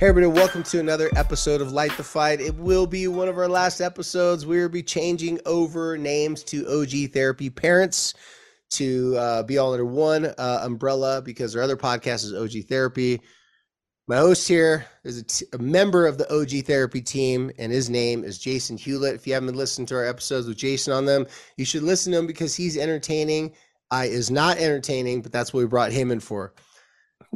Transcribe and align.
Hey, 0.00 0.06
everybody, 0.06 0.32
welcome 0.34 0.62
to 0.62 0.80
another 0.80 1.10
episode 1.14 1.60
of 1.60 1.72
Light 1.72 1.94
the 1.98 2.02
Fight. 2.02 2.40
It 2.40 2.56
will 2.56 2.86
be 2.86 3.06
one 3.06 3.28
of 3.28 3.36
our 3.36 3.48
last 3.48 3.82
episodes. 3.82 4.46
We 4.46 4.58
will 4.58 4.70
be 4.70 4.82
changing 4.82 5.40
over 5.44 5.98
names 5.98 6.42
to 6.44 6.66
OG 6.66 7.12
Therapy 7.12 7.50
Parents 7.50 8.14
to 8.70 9.14
uh, 9.18 9.42
be 9.42 9.58
all 9.58 9.72
under 9.72 9.84
one 9.84 10.24
uh, 10.24 10.60
umbrella 10.62 11.20
because 11.20 11.54
our 11.54 11.60
other 11.60 11.76
podcast 11.76 12.24
is 12.24 12.32
OG 12.32 12.66
Therapy. 12.66 13.20
My 14.08 14.16
host 14.16 14.48
here 14.48 14.86
is 15.04 15.18
a, 15.18 15.22
t- 15.22 15.44
a 15.52 15.58
member 15.58 16.06
of 16.06 16.16
the 16.16 16.34
OG 16.34 16.64
Therapy 16.64 17.02
team, 17.02 17.50
and 17.58 17.70
his 17.70 17.90
name 17.90 18.24
is 18.24 18.38
Jason 18.38 18.78
Hewlett. 18.78 19.16
If 19.16 19.26
you 19.26 19.34
haven't 19.34 19.54
listened 19.54 19.88
to 19.88 19.96
our 19.96 20.06
episodes 20.06 20.46
with 20.46 20.56
Jason 20.56 20.94
on 20.94 21.04
them, 21.04 21.26
you 21.58 21.66
should 21.66 21.82
listen 21.82 22.12
to 22.12 22.20
him 22.20 22.26
because 22.26 22.56
he's 22.56 22.78
entertaining. 22.78 23.52
I 23.90 24.06
is 24.06 24.30
not 24.30 24.56
entertaining, 24.56 25.20
but 25.20 25.30
that's 25.30 25.52
what 25.52 25.60
we 25.60 25.66
brought 25.66 25.92
him 25.92 26.10
in 26.10 26.20
for. 26.20 26.54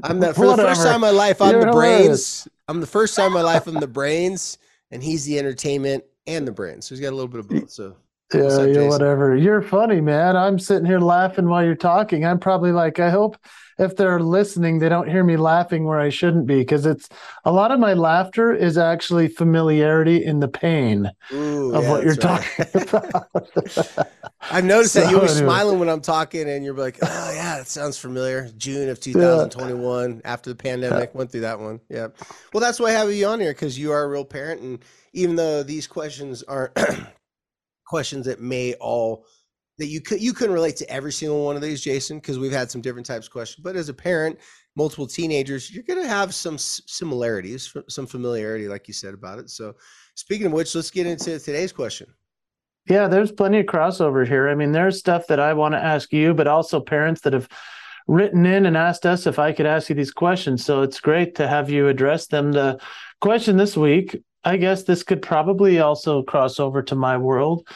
I'm 0.02 0.20
the 0.20 0.34
for 0.34 0.46
the 0.46 0.56
first 0.56 0.82
time 0.82 0.96
in 0.96 1.00
my 1.00 1.10
life. 1.10 1.40
I'm 1.40 1.52
You're 1.52 1.66
the 1.66 1.72
brains. 1.72 2.48
I'm 2.68 2.80
the 2.80 2.86
first 2.86 3.14
time 3.16 3.28
in 3.28 3.32
my 3.32 3.42
life. 3.42 3.66
I'm 3.66 3.74
the 3.74 3.86
brains, 3.86 4.58
and 4.90 5.02
he's 5.02 5.24
the 5.24 5.38
entertainment 5.38 6.04
and 6.26 6.46
the 6.46 6.52
brains. 6.52 6.86
So 6.86 6.94
he's 6.94 7.00
got 7.00 7.10
a 7.10 7.16
little 7.16 7.28
bit 7.28 7.40
of 7.40 7.48
both. 7.48 7.70
So 7.70 7.96
yeah, 8.32 8.64
yeah, 8.64 8.88
whatever. 8.88 9.36
You're 9.36 9.62
funny, 9.62 10.00
man. 10.00 10.36
I'm 10.36 10.58
sitting 10.58 10.86
here 10.86 11.00
laughing 11.00 11.48
while 11.48 11.64
you're 11.64 11.74
talking. 11.74 12.24
I'm 12.24 12.38
probably 12.38 12.72
like, 12.72 12.98
I 12.98 13.10
hope 13.10 13.36
if 13.78 13.96
they're 13.96 14.20
listening, 14.20 14.78
they 14.78 14.88
don't 14.88 15.08
hear 15.08 15.24
me 15.24 15.36
laughing 15.36 15.84
where 15.84 15.98
I 15.98 16.08
shouldn't 16.08 16.46
be 16.46 16.58
because 16.58 16.86
it's 16.86 17.08
a 17.44 17.52
lot 17.52 17.72
of 17.72 17.80
my 17.80 17.94
laughter 17.94 18.52
is 18.52 18.78
actually 18.78 19.28
familiarity 19.28 20.24
in 20.24 20.40
the 20.40 20.48
pain 20.48 21.10
Ooh, 21.32 21.74
of 21.74 21.82
yeah, 21.82 21.90
what 21.90 22.04
you're 22.04 22.14
right. 22.14 22.20
talking 22.20 22.82
about. 22.88 24.08
I've 24.50 24.64
noticed 24.64 24.92
so, 24.92 25.00
that 25.00 25.10
you 25.10 25.16
were 25.16 25.24
anyway. 25.24 25.40
smiling 25.40 25.78
when 25.78 25.88
I'm 25.88 26.00
talking, 26.00 26.48
and 26.48 26.64
you're 26.64 26.74
like, 26.74 26.98
"Oh 27.02 27.32
yeah, 27.34 27.58
that 27.58 27.66
sounds 27.66 27.98
familiar." 27.98 28.48
June 28.56 28.88
of 28.88 29.00
2021, 29.00 30.10
yeah. 30.12 30.20
after 30.24 30.50
the 30.50 30.56
pandemic, 30.56 31.10
yeah. 31.12 31.18
went 31.18 31.32
through 31.32 31.40
that 31.40 31.58
one. 31.58 31.80
Yeah. 31.88 32.08
Well, 32.52 32.60
that's 32.60 32.78
why 32.78 32.88
I 32.88 32.92
have 32.92 33.10
you 33.12 33.26
on 33.26 33.40
here 33.40 33.52
because 33.52 33.78
you 33.78 33.90
are 33.92 34.04
a 34.04 34.08
real 34.08 34.24
parent, 34.24 34.60
and 34.60 34.78
even 35.12 35.36
though 35.36 35.62
these 35.62 35.86
questions 35.86 36.42
aren't 36.44 36.76
questions 37.86 38.26
that 38.26 38.40
may 38.40 38.74
all 38.74 39.26
that 39.78 39.86
you 39.86 40.00
could 40.00 40.22
you 40.22 40.32
couldn't 40.32 40.54
relate 40.54 40.76
to 40.76 40.90
every 40.90 41.12
single 41.12 41.44
one 41.44 41.56
of 41.56 41.62
these, 41.62 41.82
Jason, 41.82 42.18
because 42.18 42.38
we've 42.38 42.52
had 42.52 42.70
some 42.70 42.80
different 42.80 43.06
types 43.06 43.26
of 43.26 43.32
questions. 43.32 43.62
But 43.64 43.76
as 43.76 43.88
a 43.88 43.94
parent, 43.94 44.38
multiple 44.76 45.06
teenagers, 45.06 45.72
you're 45.72 45.82
going 45.82 46.02
to 46.02 46.08
have 46.08 46.34
some 46.34 46.58
similarities, 46.58 47.74
some 47.88 48.06
familiarity, 48.06 48.68
like 48.68 48.86
you 48.88 48.94
said 48.94 49.14
about 49.14 49.38
it. 49.38 49.50
So, 49.50 49.74
speaking 50.14 50.46
of 50.46 50.52
which, 50.52 50.74
let's 50.74 50.90
get 50.90 51.06
into 51.06 51.38
today's 51.38 51.72
question. 51.72 52.06
Yeah, 52.88 53.08
there's 53.08 53.32
plenty 53.32 53.60
of 53.60 53.66
crossover 53.66 54.26
here. 54.26 54.48
I 54.48 54.54
mean, 54.54 54.72
there's 54.72 54.98
stuff 54.98 55.26
that 55.28 55.40
I 55.40 55.54
want 55.54 55.72
to 55.72 55.82
ask 55.82 56.12
you, 56.12 56.34
but 56.34 56.46
also 56.46 56.80
parents 56.80 57.22
that 57.22 57.32
have 57.32 57.48
written 58.06 58.44
in 58.44 58.66
and 58.66 58.76
asked 58.76 59.06
us 59.06 59.26
if 59.26 59.38
I 59.38 59.52
could 59.52 59.64
ask 59.64 59.88
you 59.88 59.94
these 59.94 60.12
questions. 60.12 60.64
So 60.64 60.82
it's 60.82 61.00
great 61.00 61.36
to 61.36 61.48
have 61.48 61.70
you 61.70 61.88
address 61.88 62.26
them. 62.26 62.52
The 62.52 62.78
question 63.20 63.56
this 63.56 63.76
week, 63.76 64.22
I 64.44 64.56
guess 64.56 64.82
this 64.82 65.02
could 65.02 65.22
probably 65.22 65.80
also 65.80 66.22
cross 66.22 66.60
over 66.60 66.82
to 66.82 66.94
my 66.94 67.16
world 67.16 67.66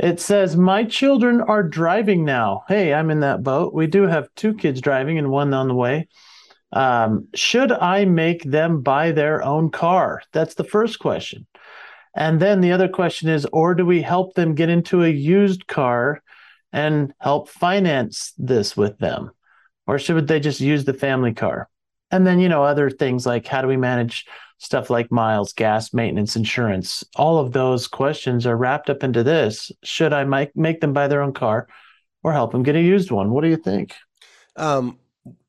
it 0.00 0.18
says, 0.18 0.56
My 0.56 0.84
children 0.84 1.42
are 1.42 1.62
driving 1.62 2.24
now. 2.24 2.64
Hey, 2.68 2.94
I'm 2.94 3.10
in 3.10 3.20
that 3.20 3.42
boat. 3.42 3.74
We 3.74 3.86
do 3.86 4.04
have 4.04 4.34
two 4.34 4.54
kids 4.54 4.80
driving 4.80 5.18
and 5.18 5.30
one 5.30 5.52
on 5.52 5.68
the 5.68 5.74
way. 5.74 6.08
Um, 6.72 7.28
should 7.34 7.70
I 7.70 8.06
make 8.06 8.42
them 8.44 8.80
buy 8.80 9.12
their 9.12 9.42
own 9.42 9.70
car? 9.70 10.22
That's 10.32 10.54
the 10.54 10.64
first 10.64 10.98
question. 11.00 11.46
And 12.14 12.40
then 12.40 12.62
the 12.62 12.72
other 12.72 12.88
question 12.88 13.28
is, 13.28 13.46
or 13.52 13.74
do 13.74 13.84
we 13.84 14.00
help 14.00 14.34
them 14.34 14.54
get 14.54 14.70
into 14.70 15.04
a 15.04 15.08
used 15.08 15.66
car 15.66 16.22
and 16.72 17.12
help 17.20 17.50
finance 17.50 18.32
this 18.38 18.76
with 18.76 18.98
them? 18.98 19.32
Or 19.86 19.98
should 19.98 20.26
they 20.28 20.40
just 20.40 20.60
use 20.60 20.84
the 20.84 20.94
family 20.94 21.34
car? 21.34 21.68
And 22.10 22.26
then, 22.26 22.40
you 22.40 22.48
know, 22.48 22.64
other 22.64 22.88
things 22.88 23.26
like 23.26 23.46
how 23.46 23.60
do 23.60 23.68
we 23.68 23.76
manage 23.76 24.24
stuff 24.60 24.90
like 24.90 25.10
miles, 25.10 25.54
gas, 25.54 25.94
maintenance, 25.94 26.36
insurance, 26.36 27.02
all 27.16 27.38
of 27.38 27.52
those 27.52 27.88
questions 27.88 28.46
are 28.46 28.56
wrapped 28.56 28.90
up 28.90 29.02
into 29.02 29.22
this. 29.22 29.72
Should 29.82 30.12
I 30.12 30.24
make, 30.24 30.54
make 30.54 30.82
them 30.82 30.92
buy 30.92 31.08
their 31.08 31.22
own 31.22 31.32
car 31.32 31.66
or 32.22 32.32
help 32.34 32.52
them 32.52 32.62
get 32.62 32.76
a 32.76 32.80
used 32.80 33.10
one? 33.10 33.30
What 33.30 33.42
do 33.42 33.48
you 33.48 33.56
think? 33.56 33.94
Um, 34.56 34.98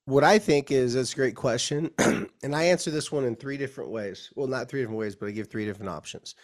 what 0.06 0.24
I 0.24 0.40
think 0.40 0.72
is 0.72 0.94
that's 0.94 1.12
a 1.12 1.16
great 1.16 1.36
question. 1.36 1.92
and 2.00 2.56
I 2.56 2.64
answer 2.64 2.90
this 2.90 3.12
one 3.12 3.26
in 3.26 3.36
three 3.36 3.58
different 3.58 3.92
ways. 3.92 4.32
Well, 4.36 4.48
not 4.48 4.70
three 4.70 4.80
different 4.80 5.00
ways, 5.00 5.16
but 5.16 5.28
I 5.28 5.32
give 5.32 5.48
three 5.48 5.66
different 5.66 5.90
options. 5.90 6.36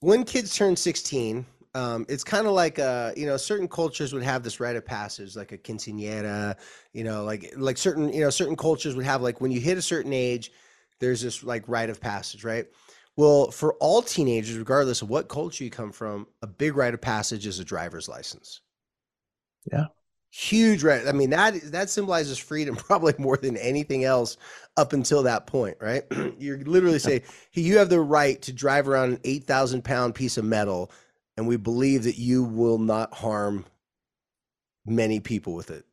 When 0.00 0.22
kids 0.22 0.54
turn 0.54 0.76
16, 0.76 1.46
um, 1.74 2.04
it's 2.10 2.22
kind 2.22 2.46
of 2.46 2.52
like 2.52 2.78
uh, 2.78 3.12
you 3.16 3.24
know 3.24 3.38
certain 3.38 3.68
cultures 3.68 4.12
would 4.12 4.22
have 4.22 4.42
this 4.42 4.60
rite 4.60 4.76
of 4.76 4.84
passage 4.84 5.34
like 5.34 5.50
a 5.50 5.58
quinceañera 5.58 6.54
you 6.92 7.02
know 7.02 7.24
like 7.24 7.52
like 7.56 7.78
certain 7.78 8.12
you 8.12 8.20
know 8.20 8.30
certain 8.30 8.54
cultures 8.54 8.94
would 8.94 9.04
have 9.04 9.22
like 9.22 9.40
when 9.40 9.50
you 9.50 9.60
hit 9.60 9.76
a 9.76 9.82
certain 9.82 10.12
age 10.12 10.52
there's 11.00 11.22
this 11.22 11.42
like 11.42 11.64
rite 11.68 11.90
of 11.90 12.00
passage, 12.00 12.44
right? 12.44 12.66
Well, 13.16 13.50
for 13.50 13.74
all 13.74 14.02
teenagers, 14.02 14.58
regardless 14.58 15.02
of 15.02 15.08
what 15.08 15.28
culture 15.28 15.62
you 15.62 15.70
come 15.70 15.92
from, 15.92 16.26
a 16.42 16.46
big 16.46 16.76
rite 16.76 16.94
of 16.94 17.00
passage 17.00 17.46
is 17.46 17.60
a 17.60 17.64
driver's 17.64 18.08
license. 18.08 18.60
Yeah. 19.70 19.86
Huge 20.30 20.82
right. 20.82 21.06
I 21.06 21.12
mean, 21.12 21.30
that 21.30 21.54
that 21.70 21.90
symbolizes 21.90 22.38
freedom 22.38 22.74
probably 22.76 23.14
more 23.18 23.36
than 23.36 23.56
anything 23.56 24.02
else 24.02 24.36
up 24.76 24.92
until 24.92 25.22
that 25.22 25.46
point, 25.46 25.76
right? 25.80 26.02
You're 26.38 26.58
literally 26.58 26.98
saying 26.98 27.22
you 27.52 27.78
have 27.78 27.88
the 27.88 28.00
right 28.00 28.42
to 28.42 28.52
drive 28.52 28.88
around 28.88 29.12
an 29.12 29.20
8,000 29.22 29.84
pound 29.84 30.16
piece 30.16 30.36
of 30.36 30.44
metal, 30.44 30.90
and 31.36 31.46
we 31.46 31.56
believe 31.56 32.02
that 32.02 32.18
you 32.18 32.42
will 32.42 32.78
not 32.78 33.14
harm 33.14 33.64
many 34.86 35.20
people 35.20 35.54
with 35.54 35.70
it. 35.70 35.84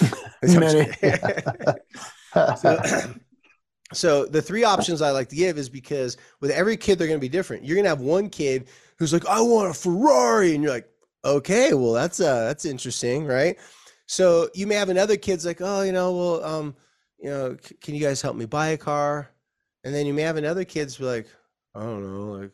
many. 0.42 0.92
so, 2.56 2.80
so 3.92 4.26
the 4.26 4.42
three 4.42 4.64
options 4.64 5.00
I 5.00 5.10
like 5.10 5.28
to 5.28 5.36
give 5.36 5.58
is 5.58 5.68
because 5.68 6.16
with 6.40 6.50
every 6.50 6.76
kid 6.76 6.98
they're 6.98 7.06
going 7.06 7.20
to 7.20 7.24
be 7.24 7.28
different. 7.28 7.64
You're 7.64 7.76
going 7.76 7.84
to 7.84 7.90
have 7.90 8.00
one 8.00 8.28
kid 8.28 8.68
who's 8.98 9.12
like, 9.12 9.26
"I 9.26 9.40
want 9.40 9.70
a 9.70 9.74
Ferrari," 9.74 10.54
and 10.54 10.62
you're 10.62 10.72
like, 10.72 10.88
"Okay, 11.24 11.72
well 11.72 11.92
that's 11.92 12.20
uh 12.20 12.44
that's 12.46 12.64
interesting, 12.64 13.26
right?" 13.26 13.56
So 14.06 14.48
you 14.54 14.66
may 14.66 14.74
have 14.74 14.88
another 14.88 15.16
kid's 15.16 15.46
like, 15.46 15.60
"Oh, 15.60 15.82
you 15.82 15.92
know, 15.92 16.12
well, 16.12 16.44
um, 16.44 16.76
you 17.18 17.30
know, 17.30 17.56
c- 17.62 17.76
can 17.80 17.94
you 17.94 18.00
guys 18.00 18.20
help 18.22 18.36
me 18.36 18.44
buy 18.46 18.68
a 18.68 18.78
car?" 18.78 19.30
And 19.84 19.94
then 19.94 20.06
you 20.06 20.14
may 20.14 20.22
have 20.22 20.36
another 20.36 20.64
kid's 20.64 20.98
like, 21.00 21.28
"I 21.74 21.80
don't 21.84 22.02
know, 22.02 22.32
like, 22.40 22.52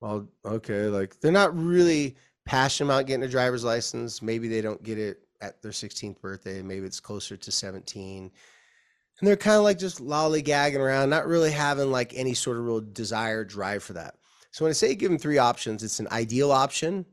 well, 0.00 0.28
okay, 0.44 0.86
like 0.88 1.18
they're 1.20 1.32
not 1.32 1.56
really 1.56 2.16
passionate 2.44 2.88
about 2.92 3.06
getting 3.06 3.24
a 3.24 3.28
driver's 3.28 3.64
license. 3.64 4.22
Maybe 4.22 4.48
they 4.48 4.60
don't 4.60 4.82
get 4.82 4.98
it 4.98 5.20
at 5.40 5.62
their 5.62 5.72
16th 5.72 6.20
birthday. 6.20 6.62
Maybe 6.62 6.86
it's 6.86 7.00
closer 7.00 7.36
to 7.36 7.50
17." 7.52 8.30
And 9.18 9.26
they're 9.26 9.36
kind 9.36 9.56
of 9.56 9.64
like 9.64 9.78
just 9.78 10.02
lollygagging 10.02 10.78
around, 10.78 11.10
not 11.10 11.26
really 11.26 11.50
having 11.50 11.90
like 11.90 12.14
any 12.14 12.34
sort 12.34 12.56
of 12.56 12.64
real 12.64 12.80
desire 12.80 13.44
drive 13.44 13.82
for 13.82 13.94
that. 13.94 14.14
So 14.50 14.64
when 14.64 14.70
I 14.70 14.74
say 14.74 14.94
give 14.94 15.10
them 15.10 15.18
three 15.18 15.38
options, 15.38 15.82
it's 15.82 16.00
an 16.00 16.08
ideal 16.10 16.52
option, 16.52 17.04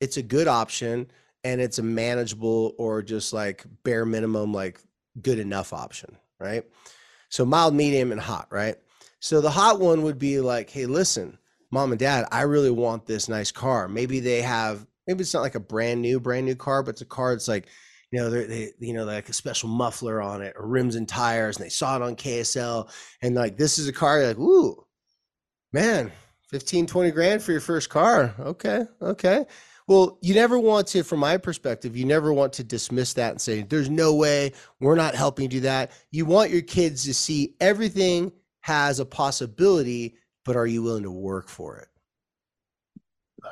it's 0.00 0.16
a 0.16 0.22
good 0.22 0.48
option, 0.48 1.10
and 1.42 1.60
it's 1.60 1.78
a 1.78 1.82
manageable 1.82 2.74
or 2.78 3.02
just 3.02 3.32
like 3.32 3.64
bare 3.82 4.06
minimum, 4.06 4.52
like 4.52 4.80
good 5.20 5.38
enough 5.38 5.72
option, 5.72 6.16
right? 6.38 6.64
So 7.28 7.44
mild, 7.44 7.74
medium, 7.74 8.12
and 8.12 8.20
hot, 8.20 8.48
right? 8.50 8.76
So 9.20 9.40
the 9.40 9.50
hot 9.50 9.80
one 9.80 10.02
would 10.02 10.18
be 10.18 10.40
like, 10.40 10.70
hey, 10.70 10.86
listen, 10.86 11.38
mom 11.70 11.92
and 11.92 11.98
dad, 11.98 12.26
I 12.30 12.42
really 12.42 12.70
want 12.70 13.06
this 13.06 13.28
nice 13.28 13.50
car. 13.50 13.88
Maybe 13.88 14.20
they 14.20 14.42
have, 14.42 14.86
maybe 15.06 15.22
it's 15.22 15.34
not 15.34 15.42
like 15.42 15.54
a 15.54 15.60
brand 15.60 16.02
new, 16.02 16.20
brand 16.20 16.46
new 16.46 16.54
car, 16.54 16.82
but 16.82 16.90
it's 16.90 17.00
a 17.00 17.06
car 17.06 17.32
that's 17.32 17.48
like 17.48 17.66
you 18.14 18.20
know, 18.20 18.30
they, 18.30 18.70
you 18.78 18.92
know, 18.92 19.04
like 19.04 19.28
a 19.28 19.32
special 19.32 19.68
muffler 19.68 20.22
on 20.22 20.40
it 20.40 20.54
or 20.56 20.68
rims 20.68 20.94
and 20.94 21.08
tires, 21.08 21.56
and 21.56 21.64
they 21.64 21.68
saw 21.68 21.96
it 21.96 22.02
on 22.02 22.14
KSL. 22.14 22.88
And 23.22 23.34
like, 23.34 23.56
this 23.56 23.76
is 23.76 23.88
a 23.88 23.92
car, 23.92 24.24
like, 24.24 24.38
ooh, 24.38 24.86
man, 25.72 26.12
15, 26.48 26.86
20 26.86 27.10
grand 27.10 27.42
for 27.42 27.50
your 27.50 27.60
first 27.60 27.90
car. 27.90 28.32
Okay. 28.38 28.84
Okay. 29.02 29.44
Well, 29.88 30.18
you 30.22 30.32
never 30.32 30.60
want 30.60 30.86
to, 30.88 31.02
from 31.02 31.18
my 31.18 31.36
perspective, 31.38 31.96
you 31.96 32.04
never 32.04 32.32
want 32.32 32.52
to 32.52 32.62
dismiss 32.62 33.14
that 33.14 33.32
and 33.32 33.40
say, 33.40 33.62
there's 33.62 33.90
no 33.90 34.14
way 34.14 34.52
we're 34.78 34.94
not 34.94 35.16
helping 35.16 35.48
do 35.48 35.58
that. 35.60 35.90
You 36.12 36.24
want 36.24 36.52
your 36.52 36.62
kids 36.62 37.02
to 37.06 37.14
see 37.14 37.56
everything 37.60 38.30
has 38.60 39.00
a 39.00 39.04
possibility, 39.04 40.18
but 40.44 40.54
are 40.54 40.68
you 40.68 40.84
willing 40.84 41.02
to 41.02 41.10
work 41.10 41.48
for 41.48 41.78
it? 41.78 41.88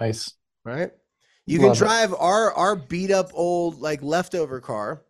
Nice. 0.00 0.34
Right. 0.64 0.92
You 1.52 1.60
Love 1.60 1.76
can 1.78 1.86
drive 1.86 2.12
it. 2.12 2.18
our 2.18 2.52
our 2.54 2.76
beat 2.76 3.10
up 3.10 3.30
old 3.34 3.80
like 3.80 4.02
leftover 4.02 4.60
car. 4.60 5.02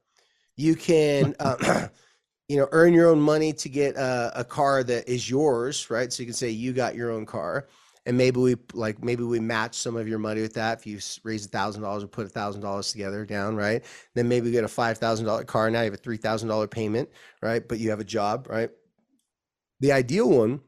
You 0.56 0.74
can, 0.74 1.34
uh, 1.38 1.88
you 2.48 2.56
know, 2.56 2.68
earn 2.72 2.92
your 2.92 3.08
own 3.08 3.20
money 3.20 3.52
to 3.52 3.68
get 3.68 3.96
a, 3.96 4.32
a 4.40 4.44
car 4.44 4.82
that 4.82 5.08
is 5.08 5.30
yours, 5.30 5.88
right? 5.88 6.12
So 6.12 6.22
you 6.22 6.26
can 6.26 6.34
say 6.34 6.50
you 6.50 6.72
got 6.72 6.94
your 6.94 7.10
own 7.10 7.26
car 7.26 7.68
and 8.06 8.16
maybe 8.16 8.40
we 8.40 8.56
like 8.74 9.02
maybe 9.02 9.22
we 9.22 9.38
match 9.38 9.76
some 9.76 9.96
of 9.96 10.08
your 10.08 10.18
money 10.18 10.40
with 10.40 10.54
that 10.54 10.78
if 10.78 10.86
you 10.86 10.98
raise 11.24 11.46
a 11.46 11.48
thousand 11.48 11.82
dollars 11.82 12.02
or 12.02 12.08
put 12.08 12.26
a 12.26 12.28
thousand 12.28 12.60
dollars 12.60 12.90
together 12.90 13.24
down 13.24 13.54
right 13.54 13.84
then 14.14 14.28
maybe 14.28 14.46
you 14.46 14.52
get 14.52 14.64
a 14.64 14.68
five 14.68 14.98
thousand 14.98 15.26
dollar 15.26 15.44
car 15.44 15.70
now 15.70 15.80
you 15.80 15.84
have 15.86 15.94
a 15.94 15.98
three 15.98 16.16
thousand 16.16 16.48
dollar 16.48 16.66
payment 16.66 17.08
right 17.40 17.68
but 17.68 17.78
you 17.78 17.90
have 17.90 18.00
a 18.00 18.04
job 18.04 18.48
right 18.50 18.70
the 19.80 19.92
ideal 19.92 20.28
one 20.28 20.60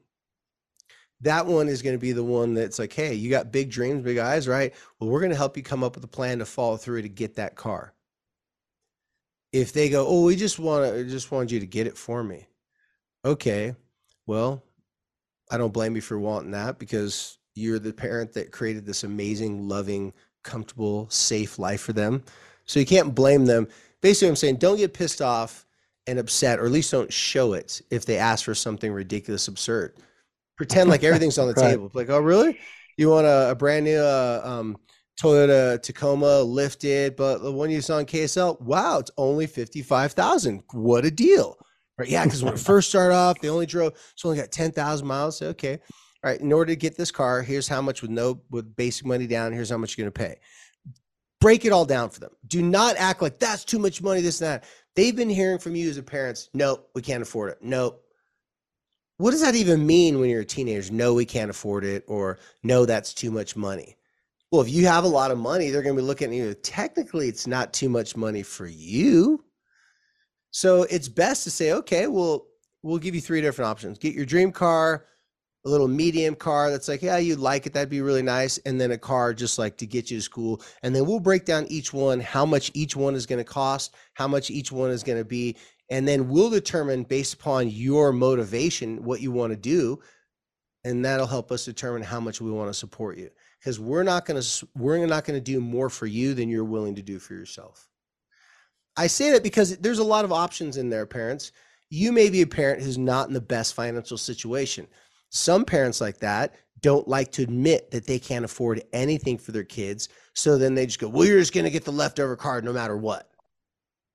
that 1.25 1.44
one 1.44 1.69
is 1.69 1.82
going 1.82 1.94
to 1.94 2.00
be 2.00 2.12
the 2.12 2.25
one 2.25 2.55
that's 2.55 2.79
like 2.79 2.93
hey 2.93 3.15
you 3.15 3.29
got 3.29 3.53
big 3.53 3.71
dreams 3.71 4.03
big 4.03 4.19
eyes 4.19 4.47
right 4.47 4.73
well 4.99 5.11
we're 5.11 5.21
going 5.21 5.31
to 5.31 5.37
help 5.37 5.56
you 5.56 5.62
come 5.62 5.85
up 5.85 5.94
with 5.94 6.05
a 6.05 6.09
plan 6.09 6.38
to 6.38 6.47
follow 6.47 6.76
through 6.76 7.03
to 7.03 7.09
get 7.09 7.35
that 7.35 7.56
car 7.56 7.93
if 9.53 9.73
they 9.73 9.88
go 9.88 10.06
oh 10.06 10.25
we 10.25 10.37
just 10.37 10.59
want 10.59 10.85
to 10.85 11.05
just 11.05 11.31
wanted 11.31 11.50
you 11.50 11.61
to 11.61 11.67
get 11.67 11.87
it 11.87 11.97
for 11.97 12.23
me 12.23 12.47
okay 13.25 13.75
well 14.26 14.62
I 15.50 15.59
don't 15.59 15.73
blame 15.73 15.94
you 15.94 16.03
for 16.03 16.19
wanting 16.19 16.53
that 16.53 16.79
because 16.79 17.38
you're 17.55 17.79
the 17.79 17.93
parent 17.93 18.32
that 18.35 18.50
created 18.50 18.87
this 18.87 19.05
amazing, 19.05 19.69
loving, 19.69 20.12
comfortable, 20.43 21.09
safe 21.11 21.59
life 21.59 21.81
for 21.81 21.93
them. 21.93 22.23
So 22.65 22.81
you 22.81 22.87
can't 22.87 23.15
blame 23.15 23.44
them. 23.44 23.69
Basically, 24.00 24.29
I'm 24.29 24.37
saying 24.37 24.56
don't 24.56 24.76
get 24.76 24.94
pissed 24.94 25.23
off 25.23 25.67
and 26.06 26.19
upset, 26.19 26.59
or 26.59 26.67
at 26.67 26.73
least 26.73 26.91
don't 26.91 27.12
show 27.12 27.53
it 27.53 27.81
if 27.91 28.05
they 28.05 28.19
ask 28.19 28.44
for 28.44 28.55
something 28.55 28.93
ridiculous, 28.93 29.49
absurd. 29.49 29.94
Pretend 30.56 30.90
like 30.90 31.02
everything's 31.04 31.38
on 31.38 31.48
the 31.48 31.54
right. 31.60 31.70
table. 31.70 31.90
Like, 31.94 32.10
oh, 32.10 32.20
really? 32.20 32.58
You 32.96 33.10
want 33.10 33.26
a, 33.26 33.50
a 33.50 33.54
brand 33.54 33.84
new 33.84 33.98
uh, 33.98 34.40
um, 34.44 34.76
Toyota 35.20 35.80
Tacoma 35.82 36.40
lifted, 36.42 37.16
but 37.16 37.38
the 37.42 37.50
one 37.50 37.70
you 37.70 37.80
saw 37.80 37.96
on 37.96 38.06
KSL, 38.06 38.60
wow, 38.60 38.98
it's 38.98 39.10
only 39.16 39.46
fifty-five 39.46 40.12
thousand. 40.12 40.62
What 40.72 41.04
a 41.04 41.10
deal! 41.10 41.56
Right? 41.98 42.08
Yeah, 42.08 42.24
because 42.24 42.42
when 42.42 42.54
it 42.54 42.60
first 42.60 42.88
started 42.88 43.14
off, 43.16 43.40
they 43.40 43.48
only 43.48 43.66
drove, 43.66 43.92
it's 44.12 44.24
only 44.24 44.38
got 44.38 44.50
10,000 44.50 45.06
miles. 45.06 45.40
Okay. 45.40 45.78
All 46.22 46.30
right. 46.30 46.40
In 46.40 46.52
order 46.52 46.72
to 46.72 46.76
get 46.76 46.96
this 46.96 47.10
car, 47.10 47.42
here's 47.42 47.68
how 47.68 47.80
much 47.80 48.02
with 48.02 48.10
no, 48.10 48.40
with 48.50 48.74
basic 48.74 49.06
money 49.06 49.26
down. 49.26 49.52
Here's 49.52 49.70
how 49.70 49.78
much 49.78 49.96
you're 49.96 50.04
going 50.04 50.12
to 50.12 50.34
pay. 50.34 50.40
Break 51.40 51.64
it 51.64 51.72
all 51.72 51.84
down 51.84 52.10
for 52.10 52.20
them. 52.20 52.32
Do 52.46 52.62
not 52.62 52.96
act 52.96 53.22
like 53.22 53.38
that's 53.38 53.64
too 53.64 53.78
much 53.78 54.02
money, 54.02 54.22
this 54.22 54.40
and 54.40 54.48
that. 54.48 54.64
They've 54.96 55.14
been 55.14 55.28
hearing 55.28 55.58
from 55.58 55.76
you 55.76 55.90
as 55.90 55.98
a 55.98 56.02
parents, 56.02 56.48
no, 56.54 56.80
we 56.94 57.02
can't 57.02 57.22
afford 57.22 57.52
it. 57.52 57.58
No. 57.60 57.96
What 59.16 59.31
does 59.31 59.43
that 59.43 59.55
even 59.55 59.87
mean 59.87 60.19
when 60.19 60.28
you're 60.28 60.40
a 60.40 60.44
teenager? 60.44 60.93
No, 60.93 61.14
we 61.14 61.25
can't 61.25 61.50
afford 61.50 61.84
it, 61.84 62.05
or 62.08 62.38
no, 62.62 62.84
that's 62.84 63.14
too 63.14 63.31
much 63.31 63.55
money. 63.55 63.96
Well, 64.50 64.62
if 64.62 64.69
you 64.69 64.87
have 64.87 65.05
a 65.05 65.08
lot 65.08 65.31
of 65.31 65.38
money, 65.38 65.70
they're 65.70 65.82
going 65.82 65.96
to 65.96 66.02
be 66.02 66.06
looking 66.06 66.31
at 66.31 66.37
you. 66.37 66.55
Technically, 66.55 67.28
it's 67.28 67.46
not 67.46 67.72
too 67.72 67.88
much 67.88 68.16
money 68.16 68.43
for 68.43 68.66
you. 68.66 69.44
So 70.50 70.84
it's 70.84 71.08
best 71.08 71.44
to 71.44 71.50
say, 71.50 71.72
okay, 71.72 72.06
well, 72.06 72.46
we'll 72.82 72.99
give 72.99 73.14
you 73.14 73.20
three 73.20 73.40
different 73.40 73.69
options. 73.69 73.99
Get 73.99 74.14
your 74.14 74.26
dream 74.26 74.52
car, 74.52 75.06
a 75.64 75.69
little 75.69 75.88
medium 75.88 76.34
car 76.34 76.70
that's 76.70 76.88
like, 76.88 77.02
yeah, 77.02 77.16
you'd 77.16 77.38
like 77.38 77.66
it. 77.66 77.72
That'd 77.72 77.88
be 77.88 78.02
really 78.02 78.22
nice. 78.22 78.58
And 78.58 78.81
then 78.81 78.93
a 78.93 78.99
car 78.99 79.32
just 79.32 79.58
like 79.58 79.76
to 79.78 79.87
get 79.87 80.11
you 80.11 80.19
to 80.19 80.22
school. 80.22 80.62
And 80.82 80.94
then 80.94 81.06
we'll 81.06 81.20
break 81.20 81.44
down 81.44 81.66
each 81.69 81.93
one, 81.93 82.20
how 82.20 82.44
much 82.44 82.70
each 82.75 82.94
one 82.94 83.14
is 83.14 83.26
going 83.26 83.38
to 83.38 83.44
cost, 83.44 83.94
how 84.12 84.28
much 84.28 84.50
each 84.50 84.70
one 84.70 84.90
is 84.90 85.02
going 85.02 85.19
to 85.19 85.25
be. 85.25 85.56
And 85.90 86.08
then 86.08 86.28
we'll 86.28 86.50
determine 86.50 87.04
based 87.04 87.34
upon 87.34 87.69
your 87.69 88.12
motivation 88.12 89.04
what 89.04 89.20
you 89.20 89.32
want 89.32 89.52
to 89.52 89.56
do. 89.56 90.00
And 90.84 91.04
that'll 91.04 91.26
help 91.26 91.50
us 91.50 91.64
determine 91.64 92.02
how 92.02 92.20
much 92.20 92.40
we 92.40 92.50
want 92.50 92.69
to 92.69 92.75
support 92.75 93.19
you. 93.19 93.31
Because 93.58 93.81
we're 93.81 94.02
not 94.02 94.26
going 94.26 94.40
to 94.40 94.69
we're 94.76 95.04
not 95.06 95.25
going 95.25 95.38
to 95.38 95.52
do 95.52 95.60
more 95.60 95.88
for 95.88 96.06
you 96.06 96.34
than 96.34 96.48
you're 96.48 96.64
willing 96.64 96.94
to 96.96 97.02
do 97.02 97.19
for 97.19 97.34
yourself. 97.34 97.88
I 98.96 99.06
say 99.06 99.32
that 99.32 99.42
because 99.42 99.76
there's 99.78 99.98
a 99.98 100.04
lot 100.04 100.25
of 100.25 100.32
options 100.32 100.76
in 100.76 100.90
there, 100.90 101.06
parents. 101.06 101.52
You 101.90 102.12
may 102.12 102.30
be 102.30 102.42
a 102.42 102.46
parent 102.46 102.82
who's 102.82 102.98
not 102.98 103.28
in 103.28 103.34
the 103.34 103.40
best 103.40 103.75
financial 103.75 104.19
situation. 104.19 104.87
Some 105.30 105.64
parents 105.64 106.00
like 106.00 106.19
that 106.19 106.54
don't 106.80 107.08
like 107.08 107.32
to 107.32 107.42
admit 107.42 107.90
that 107.90 108.06
they 108.06 108.19
can't 108.19 108.44
afford 108.44 108.82
anything 108.92 109.38
for 109.38 109.52
their 109.52 109.64
kids. 109.64 110.08
So 110.34 110.58
then 110.58 110.75
they 110.75 110.87
just 110.87 110.98
go, 110.98 111.08
well, 111.08 111.25
you're 111.25 111.40
just 111.40 111.54
going 111.54 111.64
to 111.64 111.70
get 111.70 111.84
the 111.84 111.92
leftover 111.92 112.37
card 112.37 112.64
no 112.64 112.72
matter 112.72 112.96
what. 112.96 113.30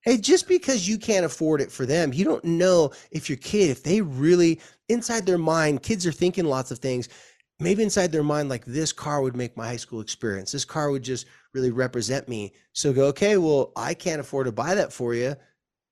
Hey, 0.02 0.18
just 0.18 0.48
because 0.48 0.88
you 0.88 0.98
can't 0.98 1.26
afford 1.26 1.60
it 1.60 1.72
for 1.72 1.86
them, 1.86 2.14
you 2.14 2.24
don't 2.24 2.46
know 2.46 2.92
if 3.12 3.30
your 3.30 3.38
kid, 3.38 3.70
if 3.70 3.84
they 3.84 4.02
really, 4.02 4.62
inside 4.88 5.26
their 5.26 5.38
mind, 5.38 5.84
kids 5.84 6.06
are 6.08 6.12
thinking 6.12 6.46
lots 6.46 6.72
of 6.72 6.80
things. 6.80 7.10
Maybe 7.60 7.84
inside 7.84 8.14
their 8.14 8.24
mind 8.24 8.48
like 8.48 8.64
this 8.64 8.94
car 8.94 9.22
would 9.22 9.36
make 9.36 9.58
my 9.58 9.68
high 9.68 9.76
school 9.76 10.00
experience. 10.00 10.54
This 10.54 10.64
car 10.64 10.92
would 10.92 11.04
just 11.04 11.26
really 11.54 11.72
represent 11.72 12.30
me. 12.30 12.54
So 12.74 12.94
go 12.94 13.08
okay 13.08 13.38
well 13.38 13.72
i 13.76 13.94
can't 13.94 14.22
afford 14.22 14.46
to 14.46 14.52
buy 14.52 14.76
that 14.76 14.94
for 14.94 15.14
you. 15.14 15.36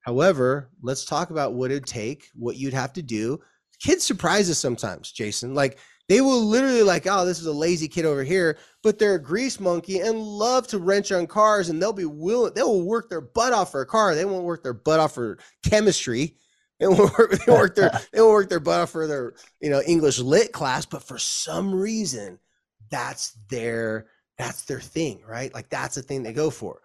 However 0.00 0.70
let's 0.82 1.04
talk 1.04 1.30
about 1.30 1.54
what 1.54 1.70
it'd 1.70 1.86
take 1.86 2.28
what 2.34 2.56
you'd 2.56 2.72
have 2.72 2.92
to 2.94 3.02
do. 3.02 3.40
Kids 3.80 4.04
surprise 4.04 4.48
us 4.50 4.58
sometimes 4.58 5.12
jason. 5.12 5.54
Like 5.54 5.78
they 6.08 6.20
will 6.20 6.42
literally 6.42 6.82
like 6.82 7.06
oh 7.06 7.26
this 7.26 7.40
is 7.40 7.46
a 7.46 7.52
lazy 7.52 7.88
kid 7.88 8.06
over 8.06 8.24
here 8.24 8.56
but 8.82 8.98
they're 8.98 9.16
a 9.16 9.22
grease 9.22 9.58
monkey 9.58 10.00
and 10.00 10.18
love 10.18 10.66
to 10.66 10.78
wrench 10.78 11.12
on 11.12 11.26
cars 11.26 11.68
and 11.68 11.80
they'll 11.80 11.92
be 11.92 12.04
willing 12.04 12.52
they 12.54 12.62
will 12.62 12.86
work 12.86 13.08
their 13.08 13.20
butt 13.20 13.52
off 13.52 13.70
for 13.70 13.80
a 13.80 13.86
car 13.86 14.14
they 14.14 14.24
won't 14.24 14.44
work 14.44 14.62
their 14.62 14.74
butt 14.74 15.00
off 15.00 15.14
for 15.14 15.38
chemistry 15.62 16.36
they 16.78 16.86
won't 16.86 17.18
work, 17.18 17.30
they 17.30 17.38
won't 17.46 17.60
work 17.60 17.74
their 17.74 17.90
they 18.12 18.20
won't 18.20 18.32
work 18.32 18.48
their 18.48 18.60
butt 18.60 18.80
off 18.80 18.90
for 18.90 19.06
their 19.06 19.34
you 19.60 19.70
know 19.70 19.82
English 19.86 20.18
lit 20.18 20.52
class, 20.52 20.86
but 20.86 21.02
for 21.02 21.18
some 21.18 21.74
reason, 21.74 22.38
that's 22.90 23.32
their 23.48 24.06
that's 24.36 24.62
their 24.64 24.80
thing, 24.80 25.20
right? 25.26 25.52
Like 25.52 25.68
that's 25.68 25.96
the 25.96 26.02
thing 26.02 26.22
they 26.22 26.32
go 26.32 26.50
for. 26.50 26.80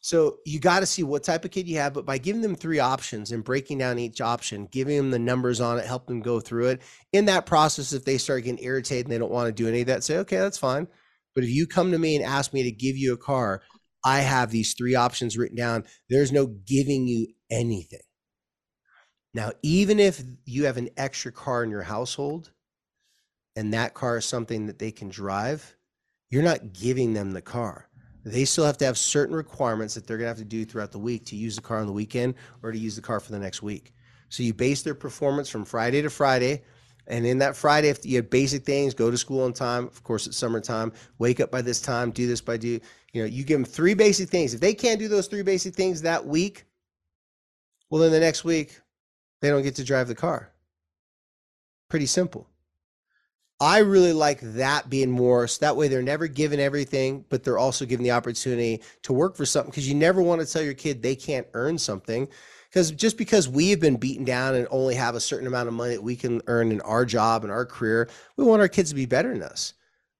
So 0.00 0.38
you 0.44 0.60
got 0.60 0.80
to 0.80 0.86
see 0.86 1.02
what 1.02 1.24
type 1.24 1.46
of 1.46 1.50
kid 1.50 1.66
you 1.66 1.78
have, 1.78 1.94
but 1.94 2.04
by 2.04 2.18
giving 2.18 2.42
them 2.42 2.54
three 2.54 2.78
options 2.78 3.32
and 3.32 3.42
breaking 3.42 3.78
down 3.78 3.98
each 3.98 4.20
option, 4.20 4.68
giving 4.70 4.98
them 4.98 5.10
the 5.10 5.18
numbers 5.18 5.62
on 5.62 5.78
it, 5.78 5.86
help 5.86 6.06
them 6.06 6.20
go 6.20 6.40
through 6.40 6.68
it. 6.68 6.82
In 7.14 7.24
that 7.26 7.46
process, 7.46 7.94
if 7.94 8.04
they 8.04 8.18
start 8.18 8.44
getting 8.44 8.62
irritated 8.62 9.06
and 9.06 9.12
they 9.12 9.18
don't 9.18 9.32
want 9.32 9.46
to 9.46 9.62
do 9.62 9.66
any 9.66 9.80
of 9.80 9.86
that, 9.86 10.04
say, 10.04 10.18
okay, 10.18 10.36
that's 10.36 10.58
fine. 10.58 10.86
But 11.34 11.44
if 11.44 11.50
you 11.50 11.66
come 11.66 11.90
to 11.92 11.98
me 11.98 12.16
and 12.16 12.24
ask 12.24 12.52
me 12.52 12.62
to 12.62 12.70
give 12.70 12.96
you 12.96 13.12
a 13.12 13.18
car, 13.18 13.62
I 14.04 14.20
have 14.20 14.50
these 14.50 14.74
three 14.74 14.94
options 14.94 15.36
written 15.36 15.56
down. 15.56 15.84
There's 16.08 16.32
no 16.32 16.46
giving 16.46 17.06
you 17.06 17.28
anything. 17.50 18.00
Now, 19.32 19.52
even 19.62 19.98
if 19.98 20.22
you 20.44 20.66
have 20.66 20.76
an 20.76 20.90
extra 20.96 21.32
car 21.32 21.64
in 21.64 21.70
your 21.70 21.82
household 21.82 22.52
and 23.56 23.72
that 23.72 23.94
car 23.94 24.18
is 24.18 24.24
something 24.24 24.66
that 24.66 24.78
they 24.78 24.92
can 24.92 25.08
drive, 25.08 25.76
you're 26.30 26.42
not 26.42 26.72
giving 26.72 27.14
them 27.14 27.32
the 27.32 27.42
car. 27.42 27.88
They 28.24 28.44
still 28.44 28.64
have 28.64 28.78
to 28.78 28.84
have 28.86 28.96
certain 28.96 29.34
requirements 29.34 29.94
that 29.94 30.06
they're 30.06 30.16
going 30.16 30.26
to 30.26 30.30
have 30.30 30.38
to 30.38 30.44
do 30.44 30.64
throughout 30.64 30.92
the 30.92 30.98
week 30.98 31.26
to 31.26 31.36
use 31.36 31.56
the 31.56 31.62
car 31.62 31.78
on 31.78 31.86
the 31.86 31.92
weekend 31.92 32.34
or 32.62 32.72
to 32.72 32.78
use 32.78 32.96
the 32.96 33.02
car 33.02 33.20
for 33.20 33.32
the 33.32 33.38
next 33.38 33.62
week. 33.62 33.92
So 34.28 34.42
you 34.42 34.54
base 34.54 34.82
their 34.82 34.94
performance 34.94 35.48
from 35.48 35.64
Friday 35.64 36.00
to 36.02 36.10
Friday. 36.10 36.62
And 37.06 37.26
in 37.26 37.38
that 37.38 37.56
Friday, 37.56 37.88
if 37.88 38.04
you 38.04 38.16
have 38.16 38.30
basic 38.30 38.64
things, 38.64 38.94
go 38.94 39.10
to 39.10 39.18
school 39.18 39.44
on 39.44 39.52
time. 39.52 39.84
Of 39.86 40.02
course, 40.02 40.26
it's 40.26 40.36
summertime. 40.36 40.92
Wake 41.18 41.40
up 41.40 41.50
by 41.50 41.62
this 41.62 41.80
time. 41.80 42.10
Do 42.10 42.26
this 42.26 42.40
by 42.40 42.56
do. 42.56 42.80
You 43.12 43.22
know, 43.22 43.24
you 43.24 43.44
give 43.44 43.60
them 43.60 43.64
three 43.64 43.94
basic 43.94 44.28
things. 44.28 44.54
If 44.54 44.60
they 44.60 44.74
can't 44.74 44.98
do 44.98 45.08
those 45.08 45.26
three 45.26 45.42
basic 45.42 45.74
things 45.74 46.02
that 46.02 46.26
week, 46.26 46.64
well, 47.90 48.00
then 48.00 48.10
the 48.10 48.20
next 48.20 48.44
week 48.44 48.80
they 49.40 49.50
don't 49.50 49.62
get 49.62 49.76
to 49.76 49.84
drive 49.84 50.08
the 50.08 50.14
car. 50.14 50.50
Pretty 51.90 52.06
simple. 52.06 52.48
I 53.60 53.78
really 53.78 54.12
like 54.12 54.40
that 54.40 54.90
being 54.90 55.10
more 55.10 55.46
so 55.46 55.64
that 55.64 55.76
way 55.76 55.88
they're 55.88 56.02
never 56.02 56.26
given 56.26 56.58
everything, 56.58 57.24
but 57.28 57.44
they're 57.44 57.58
also 57.58 57.86
given 57.86 58.02
the 58.02 58.10
opportunity 58.10 58.82
to 59.02 59.12
work 59.12 59.36
for 59.36 59.46
something 59.46 59.70
because 59.70 59.88
you 59.88 59.94
never 59.94 60.20
want 60.20 60.40
to 60.40 60.46
tell 60.46 60.62
your 60.62 60.74
kid 60.74 61.02
they 61.02 61.14
can't 61.14 61.46
earn 61.54 61.78
something. 61.78 62.28
Because 62.68 62.90
just 62.90 63.16
because 63.16 63.48
we 63.48 63.70
have 63.70 63.78
been 63.78 63.96
beaten 63.96 64.24
down 64.24 64.56
and 64.56 64.66
only 64.70 64.96
have 64.96 65.14
a 65.14 65.20
certain 65.20 65.46
amount 65.46 65.68
of 65.68 65.74
money 65.74 65.94
that 65.94 66.02
we 66.02 66.16
can 66.16 66.42
earn 66.48 66.72
in 66.72 66.80
our 66.80 67.04
job 67.04 67.44
and 67.44 67.52
our 67.52 67.64
career, 67.64 68.10
we 68.36 68.44
want 68.44 68.60
our 68.60 68.68
kids 68.68 68.90
to 68.90 68.96
be 68.96 69.06
better 69.06 69.32
than 69.32 69.44
us. 69.44 69.74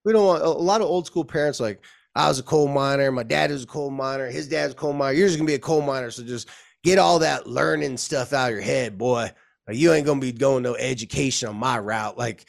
We 0.04 0.12
don't 0.12 0.24
want 0.24 0.42
a 0.44 0.48
lot 0.48 0.80
of 0.80 0.86
old 0.86 1.06
school 1.06 1.24
parents 1.24 1.58
like, 1.58 1.80
I 2.14 2.28
was 2.28 2.38
a 2.38 2.44
coal 2.44 2.68
miner, 2.68 3.10
my 3.10 3.24
dad 3.24 3.50
was 3.50 3.64
a 3.64 3.66
coal 3.66 3.90
miner, 3.90 4.30
his 4.30 4.46
dad's 4.46 4.72
a 4.72 4.76
coal 4.76 4.92
miner, 4.92 5.18
you're 5.18 5.26
just 5.26 5.36
gonna 5.36 5.48
be 5.48 5.54
a 5.54 5.58
coal 5.58 5.82
miner. 5.82 6.12
So 6.12 6.22
just 6.22 6.48
get 6.84 6.96
all 6.96 7.18
that 7.18 7.48
learning 7.48 7.96
stuff 7.96 8.32
out 8.32 8.50
of 8.50 8.54
your 8.54 8.62
head, 8.62 8.96
boy. 8.96 9.32
Like, 9.66 9.76
you 9.76 9.92
ain't 9.92 10.06
gonna 10.06 10.20
be 10.20 10.30
going 10.30 10.62
no 10.62 10.76
education 10.76 11.48
on 11.48 11.56
my 11.56 11.76
route. 11.80 12.16
Like 12.16 12.46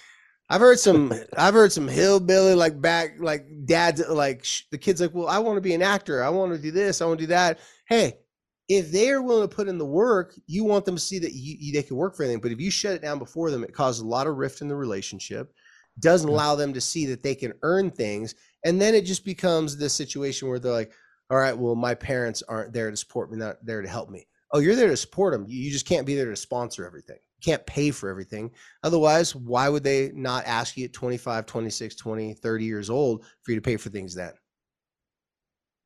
I've 0.49 0.61
heard 0.61 0.79
some, 0.79 1.11
I've 1.37 1.53
heard 1.53 1.71
some 1.71 1.87
hillbilly 1.87 2.53
like 2.53 2.79
back, 2.79 3.15
like 3.19 3.47
dads, 3.65 4.01
like 4.07 4.43
sh- 4.43 4.63
the 4.71 4.77
kids 4.77 5.01
like, 5.01 5.13
well, 5.13 5.27
I 5.27 5.39
want 5.39 5.57
to 5.57 5.61
be 5.61 5.73
an 5.73 5.81
actor. 5.81 6.23
I 6.23 6.29
want 6.29 6.53
to 6.53 6.61
do 6.61 6.71
this. 6.71 7.01
I 7.01 7.05
want 7.05 7.19
to 7.19 7.23
do 7.25 7.29
that. 7.29 7.59
Hey, 7.87 8.19
if 8.67 8.91
they 8.91 9.09
are 9.09 9.21
willing 9.21 9.47
to 9.47 9.55
put 9.55 9.67
in 9.67 9.77
the 9.77 9.85
work, 9.85 10.33
you 10.47 10.63
want 10.63 10.85
them 10.85 10.95
to 10.95 11.01
see 11.01 11.19
that 11.19 11.33
you, 11.33 11.55
you, 11.59 11.73
they 11.73 11.83
can 11.83 11.97
work 11.97 12.15
for 12.15 12.23
anything. 12.23 12.41
But 12.41 12.51
if 12.51 12.59
you 12.59 12.71
shut 12.71 12.93
it 12.93 13.01
down 13.01 13.19
before 13.19 13.51
them, 13.51 13.63
it 13.63 13.73
causes 13.73 14.01
a 14.01 14.07
lot 14.07 14.27
of 14.27 14.37
rift 14.37 14.61
in 14.61 14.67
the 14.67 14.75
relationship. 14.75 15.53
Doesn't 15.99 16.29
allow 16.29 16.55
them 16.55 16.73
to 16.73 16.81
see 16.81 17.05
that 17.07 17.23
they 17.23 17.35
can 17.35 17.53
earn 17.61 17.89
things, 17.89 18.35
and 18.65 18.81
then 18.81 18.93
it 18.95 19.05
just 19.05 19.23
becomes 19.23 19.77
this 19.77 19.93
situation 19.93 20.49
where 20.49 20.59
they're 20.59 20.71
like, 20.71 20.91
all 21.29 21.37
right, 21.37 21.57
well, 21.57 21.75
my 21.75 21.95
parents 21.95 22.43
aren't 22.47 22.73
there 22.73 22.91
to 22.91 22.97
support 22.97 23.31
me, 23.31 23.37
not 23.37 23.65
there 23.65 23.81
to 23.81 23.87
help 23.87 24.09
me. 24.09 24.27
Oh, 24.51 24.59
you're 24.59 24.75
there 24.75 24.89
to 24.89 24.97
support 24.97 25.33
them. 25.33 25.45
You 25.47 25.71
just 25.71 25.87
can't 25.87 26.05
be 26.05 26.15
there 26.15 26.29
to 26.29 26.35
sponsor 26.35 26.85
everything. 26.85 27.17
Can't 27.45 27.65
pay 27.67 27.91
for 27.91 28.09
everything. 28.09 28.49
Otherwise, 28.83 29.35
why 29.35 29.69
would 29.69 29.83
they 29.83 30.11
not 30.15 30.45
ask 30.47 30.75
you 30.75 30.85
at 30.85 30.93
25, 30.93 31.45
26, 31.45 31.95
20, 31.95 32.33
30 32.33 32.65
years 32.65 32.89
old 32.89 33.23
for 33.43 33.51
you 33.51 33.57
to 33.57 33.61
pay 33.61 33.77
for 33.77 33.89
things 33.89 34.15
then? 34.15 34.33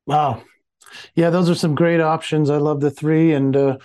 Wow. 0.06 0.42
Yeah, 1.14 1.28
those 1.28 1.50
are 1.50 1.54
some 1.54 1.74
great 1.74 2.00
options. 2.00 2.48
I 2.48 2.56
love 2.56 2.80
the 2.80 2.90
three. 2.90 3.34
And 3.34 3.54
uh, 3.54 3.76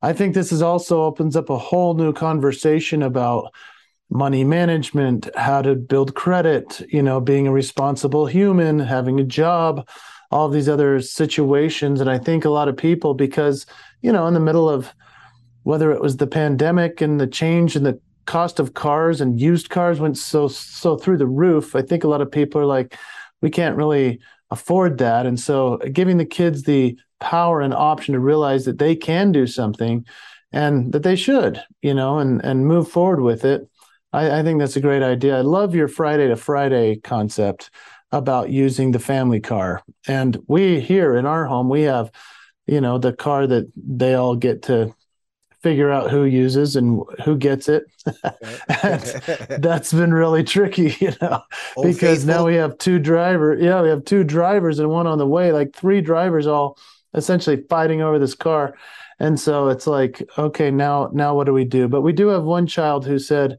I 0.00 0.14
think 0.14 0.34
this 0.34 0.52
is 0.52 0.62
also 0.62 1.02
opens 1.02 1.36
up 1.36 1.50
a 1.50 1.58
whole 1.58 1.94
new 1.94 2.14
conversation 2.14 3.02
about 3.02 3.52
money 4.10 4.42
management, 4.42 5.28
how 5.36 5.60
to 5.60 5.74
build 5.74 6.14
credit, 6.14 6.80
you 6.90 7.02
know, 7.02 7.20
being 7.20 7.46
a 7.46 7.52
responsible 7.52 8.24
human, 8.24 8.78
having 8.78 9.20
a 9.20 9.24
job, 9.24 9.86
all 10.30 10.48
these 10.48 10.68
other 10.68 11.02
situations. 11.02 12.00
And 12.00 12.08
I 12.08 12.16
think 12.16 12.46
a 12.46 12.50
lot 12.50 12.68
of 12.68 12.76
people, 12.76 13.12
because, 13.12 13.66
you 14.00 14.12
know, 14.12 14.26
in 14.26 14.32
the 14.32 14.40
middle 14.40 14.68
of 14.68 14.94
whether 15.68 15.92
it 15.92 16.00
was 16.00 16.16
the 16.16 16.26
pandemic 16.26 17.02
and 17.02 17.20
the 17.20 17.26
change 17.26 17.76
in 17.76 17.82
the 17.82 18.00
cost 18.24 18.58
of 18.58 18.72
cars 18.72 19.20
and 19.20 19.38
used 19.38 19.68
cars 19.68 20.00
went 20.00 20.16
so 20.16 20.48
so 20.48 20.96
through 20.96 21.18
the 21.18 21.26
roof, 21.26 21.76
I 21.76 21.82
think 21.82 22.04
a 22.04 22.08
lot 22.08 22.22
of 22.22 22.32
people 22.32 22.58
are 22.58 22.64
like, 22.64 22.96
we 23.42 23.50
can't 23.50 23.76
really 23.76 24.18
afford 24.50 24.96
that. 24.96 25.26
And 25.26 25.38
so 25.38 25.76
giving 25.92 26.16
the 26.16 26.24
kids 26.24 26.62
the 26.62 26.98
power 27.20 27.60
and 27.60 27.74
option 27.74 28.14
to 28.14 28.18
realize 28.18 28.64
that 28.64 28.78
they 28.78 28.96
can 28.96 29.30
do 29.30 29.46
something 29.46 30.06
and 30.52 30.90
that 30.94 31.02
they 31.02 31.16
should, 31.16 31.62
you 31.82 31.92
know, 31.92 32.18
and 32.18 32.42
and 32.42 32.66
move 32.66 32.88
forward 32.88 33.20
with 33.20 33.44
it. 33.44 33.68
I, 34.14 34.38
I 34.38 34.42
think 34.42 34.60
that's 34.60 34.76
a 34.76 34.80
great 34.88 35.02
idea. 35.02 35.36
I 35.36 35.42
love 35.42 35.74
your 35.74 35.88
Friday 35.88 36.28
to 36.28 36.36
Friday 36.36 36.96
concept 36.96 37.68
about 38.10 38.48
using 38.48 38.92
the 38.92 38.98
family 38.98 39.40
car. 39.40 39.82
And 40.06 40.38
we 40.46 40.80
here 40.80 41.14
in 41.14 41.26
our 41.26 41.44
home, 41.44 41.68
we 41.68 41.82
have, 41.82 42.10
you 42.66 42.80
know, 42.80 42.96
the 42.96 43.12
car 43.12 43.46
that 43.46 43.70
they 43.76 44.14
all 44.14 44.34
get 44.34 44.62
to 44.62 44.94
figure 45.62 45.90
out 45.90 46.10
who 46.10 46.24
uses 46.24 46.76
and 46.76 47.02
who 47.24 47.36
gets 47.36 47.68
it. 47.68 47.84
that's 49.60 49.92
been 49.92 50.14
really 50.14 50.44
tricky, 50.44 50.96
you 51.00 51.12
know, 51.20 51.42
Old 51.76 51.86
because 51.86 52.24
faithful. 52.24 52.26
now 52.26 52.44
we 52.46 52.54
have 52.56 52.78
two 52.78 52.98
drivers. 52.98 53.62
Yeah, 53.62 53.82
we 53.82 53.88
have 53.88 54.04
two 54.04 54.24
drivers 54.24 54.78
and 54.78 54.88
one 54.88 55.06
on 55.06 55.18
the 55.18 55.26
way, 55.26 55.52
like 55.52 55.74
three 55.74 56.00
drivers 56.00 56.46
all 56.46 56.78
essentially 57.14 57.64
fighting 57.68 58.02
over 58.02 58.18
this 58.18 58.34
car. 58.34 58.76
And 59.18 59.38
so 59.38 59.68
it's 59.68 59.86
like, 59.86 60.22
okay, 60.38 60.70
now 60.70 61.10
now 61.12 61.34
what 61.34 61.44
do 61.44 61.52
we 61.52 61.64
do? 61.64 61.88
But 61.88 62.02
we 62.02 62.12
do 62.12 62.28
have 62.28 62.44
one 62.44 62.66
child 62.66 63.04
who 63.04 63.18
said, 63.18 63.58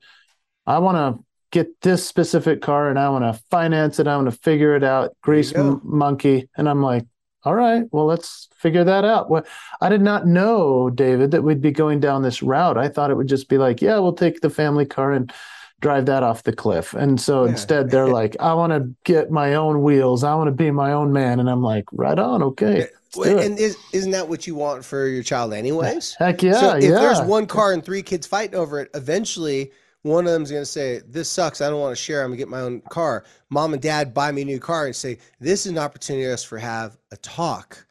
I 0.65 0.79
want 0.79 0.98
to 0.98 1.24
get 1.51 1.82
this 1.82 2.08
specific 2.08 2.62
car 2.62 2.89
and 2.89 3.00
I 3.00 3.10
want 3.10 3.25
to 3.25 3.41
finance 3.50 4.00
it. 4.00 4.08
I 4.08 4.15
want 4.15 4.32
to 4.32 4.38
figure 4.39 4.75
it 4.75 4.84
out. 4.84 5.15
Grease 5.22 5.53
m- 5.53 5.82
monkey. 5.84 6.48
And 6.56 6.70
I'm 6.70 6.82
like, 6.82 7.06
all 7.43 7.55
right, 7.55 7.84
well, 7.91 8.05
let's 8.05 8.50
figure 8.55 8.84
that 8.84 9.05
out. 9.05 9.29
Well, 9.29 9.46
I 9.81 9.89
did 9.89 10.01
not 10.01 10.27
know, 10.27 10.89
David, 10.89 11.31
that 11.31 11.43
we'd 11.43 11.62
be 11.62 11.72
going 11.72 12.00
down 12.00 12.22
this 12.22 12.43
route. 12.43 12.77
I 12.77 12.89
thought 12.89 13.12
it 13.12 13.15
would 13.15 13.29
just 13.29 13.48
be 13.48 13.58
like, 13.58 13.81
yeah, 13.81 13.98
we'll 14.00 14.13
take 14.13 14.41
the 14.41 14.50
family 14.50 14.86
car 14.86 15.13
and 15.13 15.31
drive 15.79 16.05
that 16.08 16.24
off 16.24 16.43
the 16.43 16.53
cliff. 16.53 16.93
And 16.93 17.19
so 17.19 17.46
yeah. 17.46 17.51
instead, 17.51 17.89
they're 17.91 18.08
like, 18.19 18.36
I 18.39 18.53
want 18.53 18.74
to 18.74 18.93
get 19.05 19.31
my 19.31 19.53
own 19.55 19.81
wheels. 19.84 20.24
I 20.24 20.36
want 20.36 20.48
to 20.48 20.51
be 20.51 20.72
my 20.72 20.91
own 20.91 21.13
man. 21.13 21.39
And 21.39 21.50
I'm 21.50 21.63
like, 21.63 21.86
right 21.93 22.19
on, 22.19 22.43
okay. 22.43 22.88
Well, 23.15 23.39
and 23.39 23.58
is, 23.58 23.77
isn't 23.93 24.12
that 24.12 24.27
what 24.27 24.46
you 24.46 24.55
want 24.55 24.86
for 24.86 25.08
your 25.08 25.24
child, 25.24 25.53
anyways? 25.53 26.15
Heck 26.19 26.43
yeah! 26.43 26.60
So 26.60 26.75
if 26.77 26.84
yeah. 26.84 26.91
there's 26.91 27.22
one 27.22 27.48
car 27.48 27.74
and 27.74 27.84
three 27.84 28.03
kids 28.03 28.27
fighting 28.27 28.53
over 28.53 28.79
it, 28.81 28.91
eventually 28.93 29.72
one 30.03 30.25
of 30.25 30.32
them's 30.32 30.51
going 30.51 30.62
to 30.62 30.65
say, 30.65 31.01
This 31.08 31.29
sucks. 31.29 31.62
I 31.62 31.70
don't 31.70 31.79
want 31.79 31.96
to 31.96 32.01
share. 32.01 32.22
I'm 32.22 32.29
going 32.29 32.38
to 32.38 32.41
get 32.41 32.50
my 32.50 32.62
own 32.62 32.82
car. 32.89 33.25
Mom 33.50 33.74
and 33.74 33.82
dad 33.82 34.13
buy 34.13 34.32
me 34.32 34.44
a 34.44 34.46
new 34.46 34.60
car 34.60 34.86
and 34.86 34.96
say, 34.96 35.18
This 35.39 35.65
is 35.65 35.72
an 35.72 35.77
opportunity 35.77 36.25
for 36.25 36.34
us 36.34 36.44
for 36.44 36.58
have 36.58 36.98
a 37.12 37.18
talk. 37.18 37.86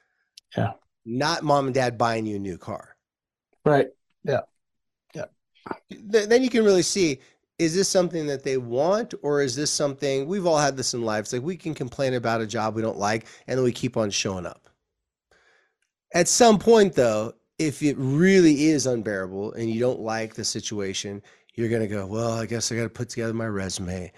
Yeah. 0.56 0.72
Not 1.04 1.42
mom 1.42 1.66
and 1.66 1.74
dad 1.74 1.98
buying 1.98 2.26
you 2.26 2.36
a 2.36 2.40
new 2.40 2.58
car. 2.58 2.96
Right. 3.64 3.88
Yeah. 4.24 4.40
Yeah. 5.14 5.26
Then 5.90 6.42
you 6.42 6.50
can 6.50 6.64
really 6.64 6.82
see 6.82 7.20
is 7.58 7.74
this 7.74 7.88
something 7.88 8.26
that 8.28 8.44
they 8.44 8.56
want 8.56 9.14
or 9.22 9.42
is 9.42 9.56
this 9.56 9.70
something 9.70 10.26
we've 10.26 10.46
all 10.46 10.58
had 10.58 10.76
this 10.76 10.94
in 10.94 11.02
life? 11.02 11.22
It's 11.22 11.32
like 11.32 11.42
we 11.42 11.56
can 11.56 11.74
complain 11.74 12.14
about 12.14 12.40
a 12.40 12.46
job 12.46 12.74
we 12.74 12.82
don't 12.82 12.98
like 12.98 13.26
and 13.46 13.58
then 13.58 13.64
we 13.64 13.72
keep 13.72 13.96
on 13.96 14.10
showing 14.10 14.46
up. 14.46 14.68
At 16.14 16.28
some 16.28 16.58
point, 16.58 16.94
though, 16.94 17.34
if 17.58 17.82
it 17.82 17.96
really 17.98 18.66
is 18.68 18.86
unbearable 18.86 19.52
and 19.54 19.68
you 19.68 19.80
don't 19.80 20.00
like 20.00 20.34
the 20.34 20.44
situation, 20.44 21.20
you're 21.58 21.68
going 21.68 21.82
to 21.82 21.88
go, 21.88 22.06
well, 22.06 22.32
I 22.32 22.46
guess 22.46 22.70
I 22.70 22.76
got 22.76 22.84
to 22.84 22.88
put 22.88 23.08
together 23.08 23.34
my 23.34 23.46
resume. 23.46 24.12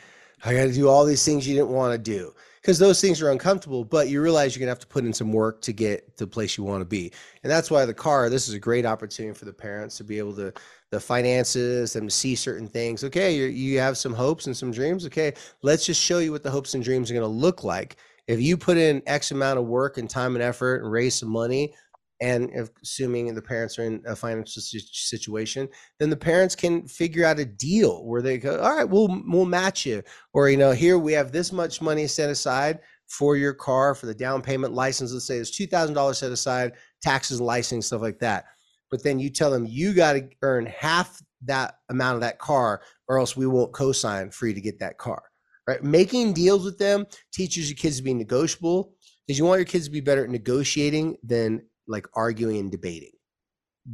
I 0.44 0.54
got 0.54 0.64
to 0.64 0.72
do 0.72 0.88
all 0.88 1.04
these 1.06 1.24
things 1.24 1.48
you 1.48 1.54
didn't 1.54 1.70
want 1.70 1.92
to 1.92 1.98
do 1.98 2.34
because 2.60 2.78
those 2.78 3.00
things 3.00 3.22
are 3.22 3.30
uncomfortable, 3.30 3.84
but 3.84 4.08
you 4.08 4.20
realize 4.20 4.54
you're 4.54 4.60
going 4.60 4.68
to 4.68 4.78
have 4.78 4.80
to 4.80 4.86
put 4.86 5.04
in 5.04 5.12
some 5.12 5.32
work 5.32 5.62
to 5.62 5.72
get 5.72 6.16
to 6.18 6.24
the 6.24 6.30
place 6.30 6.58
you 6.58 6.64
want 6.64 6.82
to 6.82 6.86
be. 6.86 7.12
And 7.42 7.50
that's 7.50 7.70
why 7.70 7.84
the 7.86 7.94
car, 7.94 8.28
this 8.28 8.46
is 8.46 8.54
a 8.54 8.58
great 8.58 8.84
opportunity 8.84 9.36
for 9.38 9.46
the 9.46 9.52
parents 9.52 9.96
to 9.96 10.04
be 10.04 10.18
able 10.18 10.34
to, 10.36 10.52
the 10.90 11.00
finances, 11.00 11.94
them 11.94 12.08
to 12.08 12.14
see 12.14 12.34
certain 12.34 12.68
things. 12.68 13.04
Okay, 13.04 13.34
you 13.34 13.44
you 13.44 13.78
have 13.78 13.96
some 13.96 14.12
hopes 14.12 14.46
and 14.46 14.56
some 14.56 14.70
dreams. 14.70 15.06
Okay, 15.06 15.32
let's 15.62 15.86
just 15.86 16.00
show 16.00 16.18
you 16.18 16.32
what 16.32 16.42
the 16.42 16.50
hopes 16.50 16.74
and 16.74 16.84
dreams 16.84 17.10
are 17.10 17.14
going 17.14 17.24
to 17.24 17.28
look 17.28 17.64
like. 17.64 17.96
If 18.26 18.40
you 18.40 18.56
put 18.56 18.76
in 18.76 19.02
X 19.06 19.30
amount 19.30 19.58
of 19.58 19.66
work 19.66 19.98
and 19.98 20.10
time 20.10 20.34
and 20.34 20.42
effort 20.42 20.82
and 20.82 20.92
raise 20.92 21.14
some 21.14 21.30
money, 21.30 21.74
and 22.20 22.50
assuming 22.82 23.34
the 23.34 23.40
parents 23.40 23.78
are 23.78 23.84
in 23.84 24.02
a 24.06 24.14
financial 24.14 24.60
situation, 24.62 25.68
then 25.98 26.10
the 26.10 26.16
parents 26.16 26.54
can 26.54 26.86
figure 26.86 27.24
out 27.24 27.38
a 27.38 27.44
deal 27.44 28.04
where 28.04 28.20
they 28.20 28.36
go, 28.36 28.60
all 28.60 28.76
right, 28.76 28.88
we'll 28.88 29.22
we'll 29.26 29.46
match 29.46 29.86
you, 29.86 30.02
or 30.34 30.50
you 30.50 30.56
know, 30.56 30.72
here 30.72 30.98
we 30.98 31.12
have 31.12 31.32
this 31.32 31.52
much 31.52 31.80
money 31.80 32.06
set 32.06 32.28
aside 32.28 32.80
for 33.08 33.36
your 33.36 33.54
car 33.54 33.94
for 33.94 34.06
the 34.06 34.14
down 34.14 34.42
payment 34.42 34.74
license. 34.74 35.12
Let's 35.12 35.26
say 35.26 35.38
it's 35.38 35.50
two 35.50 35.66
thousand 35.66 35.94
dollars 35.94 36.18
set 36.18 36.30
aside, 36.30 36.72
taxes, 37.02 37.40
licensing, 37.40 37.82
stuff 37.82 38.02
like 38.02 38.18
that. 38.20 38.44
But 38.90 39.02
then 39.02 39.18
you 39.18 39.30
tell 39.30 39.50
them 39.50 39.66
you 39.66 39.94
got 39.94 40.14
to 40.14 40.28
earn 40.42 40.66
half 40.66 41.22
that 41.44 41.76
amount 41.88 42.16
of 42.16 42.20
that 42.20 42.38
car, 42.38 42.82
or 43.08 43.18
else 43.18 43.36
we 43.36 43.46
won't 43.46 43.72
co-sign 43.72 44.30
for 44.30 44.46
you 44.46 44.54
to 44.54 44.60
get 44.60 44.78
that 44.80 44.98
car. 44.98 45.22
Right? 45.66 45.82
Making 45.82 46.32
deals 46.32 46.64
with 46.64 46.78
them 46.78 47.06
teaches 47.32 47.70
your 47.70 47.76
kids 47.76 47.96
to 47.98 48.02
be 48.02 48.12
negotiable 48.12 48.94
because 49.26 49.38
you 49.38 49.44
want 49.44 49.60
your 49.60 49.66
kids 49.66 49.84
to 49.84 49.90
be 49.90 50.00
better 50.00 50.24
at 50.24 50.30
negotiating 50.30 51.16
than 51.22 51.62
like 51.90 52.06
arguing 52.14 52.58
and 52.58 52.70
debating. 52.70 53.12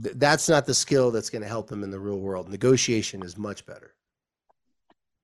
Th- 0.02 0.14
that's 0.16 0.48
not 0.48 0.66
the 0.66 0.74
skill 0.74 1.10
that's 1.10 1.30
going 1.30 1.42
to 1.42 1.48
help 1.48 1.68
them 1.68 1.82
in 1.82 1.90
the 1.90 1.98
real 1.98 2.20
world. 2.20 2.48
Negotiation 2.48 3.22
is 3.22 3.36
much 3.36 3.66
better. 3.66 3.94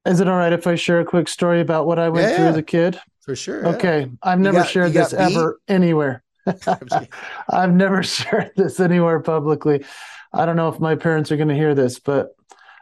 Is 0.04 0.20
it 0.20 0.26
all 0.26 0.36
right 0.36 0.52
if 0.52 0.66
I 0.66 0.74
share 0.74 1.00
a 1.00 1.04
quick 1.04 1.28
story 1.28 1.60
about 1.60 1.86
what 1.86 1.98
I 1.98 2.08
went 2.08 2.30
yeah, 2.30 2.36
through 2.36 2.46
as 2.46 2.56
a 2.56 2.62
kid? 2.62 3.00
For 3.20 3.36
sure. 3.36 3.66
Okay. 3.68 4.00
Yeah. 4.00 4.06
I've 4.22 4.40
never 4.40 4.58
got, 4.58 4.68
shared 4.68 4.92
this 4.92 5.12
ever 5.12 5.60
anywhere. 5.68 6.24
I've 7.48 7.72
never 7.72 8.02
shared 8.02 8.52
this 8.56 8.80
anywhere 8.80 9.20
publicly. 9.20 9.84
I 10.32 10.46
don't 10.46 10.56
know 10.56 10.68
if 10.68 10.80
my 10.80 10.96
parents 10.96 11.30
are 11.30 11.36
going 11.36 11.48
to 11.48 11.54
hear 11.54 11.74
this, 11.74 12.00
but 12.00 12.30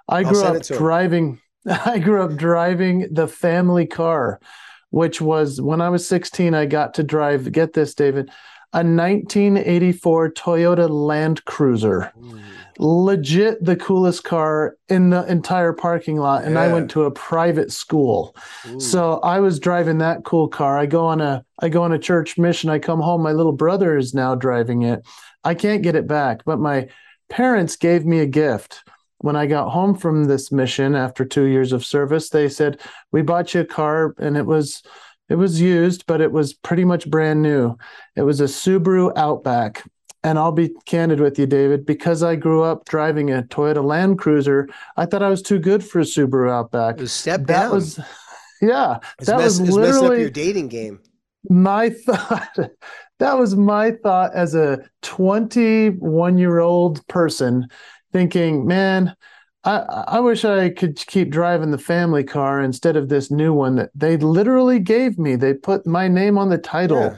I 0.09 0.23
grew 0.23 0.43
up 0.43 0.63
driving. 0.63 1.41
I 1.67 1.99
grew 1.99 2.23
up 2.23 2.37
driving 2.37 3.13
the 3.13 3.29
family 3.29 3.87
car, 3.87 4.41
which 4.89 5.21
was 5.21 5.61
when 5.61 5.83
I 5.83 5.91
was 5.91 6.09
16. 6.09 6.55
I 6.55 6.65
got 6.65 6.95
to 6.95 7.03
drive. 7.03 7.53
Get 7.53 7.75
this, 7.75 7.95
David 7.95 8.31
a 8.73 8.79
1984 8.79 10.33
Toyota 10.33 10.89
Land 10.89 11.45
Cruiser. 11.45 12.13
Ooh. 12.19 12.41
Legit 12.79 13.63
the 13.63 13.77
coolest 13.77 14.25
car 14.25 14.77
in 14.89 15.11
the 15.11 15.25
entire 15.27 15.73
parking 15.73 16.17
lot. 16.17 16.45
And 16.45 16.55
yeah. 16.55 16.63
I 16.63 16.73
went 16.73 16.91
to 16.93 17.05
a 17.05 17.11
private 17.11 17.73
school. 17.73 18.35
Ooh. 18.69 18.81
So 18.81 19.19
I 19.21 19.41
was 19.41 19.59
driving 19.59 19.99
that 19.99 20.25
cool 20.25 20.49
car. 20.49 20.79
I 20.79 20.87
go 20.87 21.05
on 21.05 21.21
a 21.21 21.45
I 21.59 21.69
go 21.69 21.83
on 21.83 21.93
a 21.93 21.99
church 21.99 22.39
mission. 22.39 22.71
I 22.71 22.79
come 22.79 23.01
home. 23.01 23.23
My 23.23 23.33
little 23.33 23.53
brother 23.53 23.99
is 23.99 24.15
now 24.15 24.35
driving 24.35 24.83
it. 24.83 25.07
I 25.45 25.55
can't 25.55 25.83
get 25.83 25.97
it 25.97 26.07
back, 26.07 26.45
but 26.45 26.59
my 26.59 26.89
parents 27.29 27.77
gave 27.77 28.07
me 28.07 28.21
a 28.21 28.27
gift. 28.27 28.83
When 29.19 29.37
I 29.37 29.47
got 29.47 29.71
home 29.71 29.95
from 29.95 30.25
this 30.25 30.51
mission 30.51 30.95
after 30.95 31.27
two 31.27 31.45
years 31.45 31.73
of 31.73 31.85
service, 31.85 32.31
they 32.31 32.49
said, 32.49 32.81
We 33.13 33.21
bought 33.21 33.53
you 33.53 33.61
a 33.61 33.67
car 33.67 34.15
and 34.19 34.37
it 34.37 34.47
was 34.47 34.83
it 35.31 35.37
was 35.37 35.61
used, 35.61 36.07
but 36.07 36.21
it 36.21 36.33
was 36.33 36.53
pretty 36.53 36.85
much 36.85 37.09
brand 37.09 37.41
new. 37.41 37.79
It 38.17 38.23
was 38.23 38.41
a 38.41 38.45
Subaru 38.45 39.13
Outback. 39.17 39.85
And 40.23 40.39
I'll 40.39 40.53
be 40.53 40.75
candid 40.85 41.19
with 41.19 41.39
you, 41.39 41.47
David, 41.47 41.87
because 41.87 42.23
I 42.23 42.37
grew 42.37 42.63
up 42.63 42.85
driving 42.85 43.31
a 43.31 43.43
Toyota 43.45 43.83
Land 43.83 44.19
Cruiser, 44.19 44.69
I 44.99 45.07
thought 45.07 45.23
I 45.23 45.31
was 45.31 45.41
too 45.41 45.59
good 45.59 45.83
for 45.83 46.01
a 46.01 46.05
Subaru 46.05 46.51
Outback. 46.51 46.97
It 46.97 47.03
was 47.03 47.13
step 47.13 47.47
that 47.47 47.63
down. 47.63 47.71
was 47.73 47.99
yeah. 48.61 48.99
It's 49.19 49.29
that 49.29 49.39
mess, 49.39 49.59
was 49.59 49.71
literally 49.71 50.17
up 50.17 50.21
your 50.21 50.31
dating 50.31 50.69
game. 50.69 51.01
My 51.49 51.89
thought 52.07 52.59
that 53.19 53.39
was 53.39 53.57
my 53.57 53.93
thought 54.03 54.35
as 54.35 54.55
a 54.55 54.81
21 55.03 56.39
year 56.39 56.59
old 56.59 57.07
person 57.07 57.69
thinking, 58.13 58.67
man, 58.67 59.15
I, 59.65 60.05
I 60.09 60.21
wish 60.21 60.45
I 60.45 60.71
could 60.71 60.97
keep 60.97 61.31
driving 61.31 61.71
the 61.71 61.79
family 61.79 62.25
car 62.25 62.61
instead 62.61 62.97
of 62.97 63.09
this 63.09 63.31
new 63.31 63.53
one 63.53 63.77
that 63.77 63.91
they 63.95 64.17
literally 64.17 64.79
gave 64.79 65.19
me. 65.19 65.37
They 65.37 65.55
put 65.55 65.87
my 65.87 66.09
name 66.09 66.39
on 66.39 66.49
the 66.49 66.59
title. 66.59 67.01
Yeah. 67.01 67.17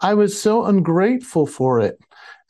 I 0.00 0.14
was 0.14 0.40
so 0.40 0.64
ungrateful 0.64 1.46
for 1.46 1.80
it. 1.80 2.00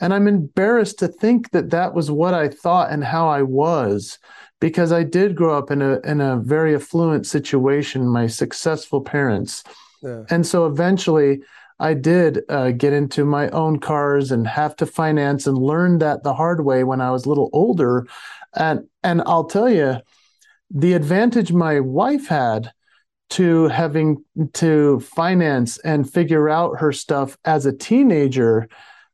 And 0.01 0.15
I'm 0.15 0.27
embarrassed 0.27 0.99
to 1.01 1.09
think 1.09 1.51
that 1.51 1.71
that 1.71 1.95
was 1.95 2.11
what 2.11 2.33
I 2.33 2.49
thought 2.49 2.91
and 2.91 3.05
how 3.05 3.29
I 3.29 3.43
was 3.43 4.19
because 4.59 4.93
I 4.93 5.03
did 5.03 5.37
grow 5.37 5.57
up 5.59 5.71
in 5.71 5.83
a 5.83 6.01
in 6.01 6.21
a 6.21 6.37
very 6.39 6.75
affluent 6.75 7.27
situation, 7.27 8.07
my 8.07 8.27
successful 8.27 9.03
parents. 9.03 9.63
Yeah. 10.03 10.25
And 10.31 10.47
so 10.47 10.67
eventually 10.67 11.43
I 11.81 11.95
did 11.95 12.43
uh, 12.49 12.71
get 12.71 12.93
into 12.93 13.25
my 13.25 13.49
own 13.51 13.81
cars 13.81 14.31
and 14.31 14.47
have 14.47 14.77
to 14.77 14.87
finance 14.87 15.47
and 15.47 15.59
learn 15.59 15.99
that 15.99 16.23
the 16.23 16.35
hard 16.35 16.65
way 16.65 16.85
when 16.85 17.01
I 17.01 17.11
was 17.11 17.25
a 17.25 17.29
little 17.29 17.51
older 17.53 18.07
and 18.55 18.87
and 19.03 19.23
I'll 19.27 19.45
tell 19.45 19.69
you, 19.69 19.97
the 20.71 20.93
advantage 20.95 21.53
my 21.53 21.81
wife 21.81 22.27
had 22.27 22.73
to 23.31 23.69
having 23.69 24.25
to 24.55 25.01
finance 25.01 25.79
and 25.79 26.11
figure 26.11 26.49
out 26.49 26.81
her 26.81 26.93
stuff 26.93 27.39
as 27.45 27.65
a 27.65 27.73
teenager 27.73 28.69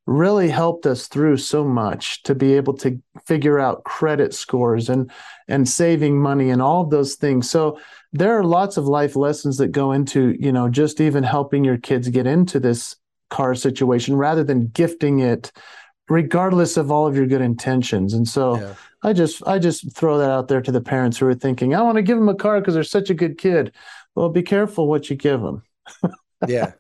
really 0.07 0.49
helped 0.49 0.87
us 0.87 1.09
through 1.09 1.37
so 1.37 1.64
much 1.64 2.23
to 2.23 2.35
be 2.35 2.55
able 2.55 2.73
to 2.73 3.00
figure 3.26 3.59
out 3.59 3.85
credit 3.85 4.33
scores 4.33 4.88
and 4.88 5.11
and 5.49 5.69
saving 5.69 6.21
money 6.21 6.50
and 6.50 6.62
all 6.62 6.83
of 6.83 6.90
those 6.90 7.16
things. 7.16 7.50
So 7.50 7.78
there 8.12 8.38
are 8.38 8.45
lots 8.45 8.76
of 8.76 8.87
life 8.87 9.16
lessons 9.16 9.59
that 9.59 9.69
go 9.69 9.93
into 9.93 10.37
you 10.38 10.52
know 10.52 10.69
just 10.69 11.00
even 11.00 11.25
helping 11.25 11.64
your 11.64 11.78
kids 11.78 12.09
get 12.09 12.26
into 12.26 12.61
this 12.61 12.97
car 13.31 13.55
situation 13.55 14.14
rather 14.14 14.45
than 14.45 14.69
gifting 14.69 15.19
it 15.19 15.50
regardless 16.08 16.76
of 16.76 16.90
all 16.90 17.06
of 17.06 17.16
your 17.16 17.26
good 17.26 17.40
intentions. 17.40 18.14
And 18.14 18.26
so 18.26 18.60
yeah. 18.60 18.75
i 19.02 19.12
just 19.12 19.42
i 19.46 19.58
just 19.58 19.94
throw 19.94 20.18
that 20.18 20.30
out 20.30 20.48
there 20.48 20.62
to 20.62 20.72
the 20.72 20.80
parents 20.80 21.18
who 21.18 21.26
are 21.26 21.34
thinking 21.34 21.75
i 21.75 21.82
want 21.82 21.96
to 21.96 22.02
give 22.02 22.18
them 22.18 22.28
a 22.28 22.34
car 22.34 22.60
because 22.60 22.75
they're 22.75 22.84
such 22.84 23.10
a 23.10 23.14
good 23.14 23.38
kid. 23.38 23.72
Well 24.14 24.28
be 24.28 24.42
careful 24.42 24.88
what 24.88 25.10
you 25.10 25.16
give 25.16 25.42
them 25.42 25.62
yeah. 26.46 26.72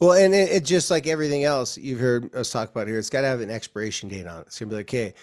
Well, 0.00 0.12
and 0.12 0.34
it, 0.34 0.50
it, 0.52 0.64
just 0.64 0.90
like 0.90 1.06
everything 1.06 1.44
else 1.44 1.78
you've 1.78 2.00
heard 2.00 2.34
us 2.34 2.50
talk 2.50 2.70
about 2.70 2.86
here, 2.86 2.98
it's 2.98 3.10
got 3.10 3.22
to 3.22 3.26
have 3.26 3.40
an 3.40 3.50
expiration 3.50 4.08
date 4.08 4.26
on 4.26 4.40
it. 4.40 4.46
It's 4.48 4.58
gonna 4.58 4.70
be 4.70 4.76
like, 4.76 4.86
okay, 4.86 5.14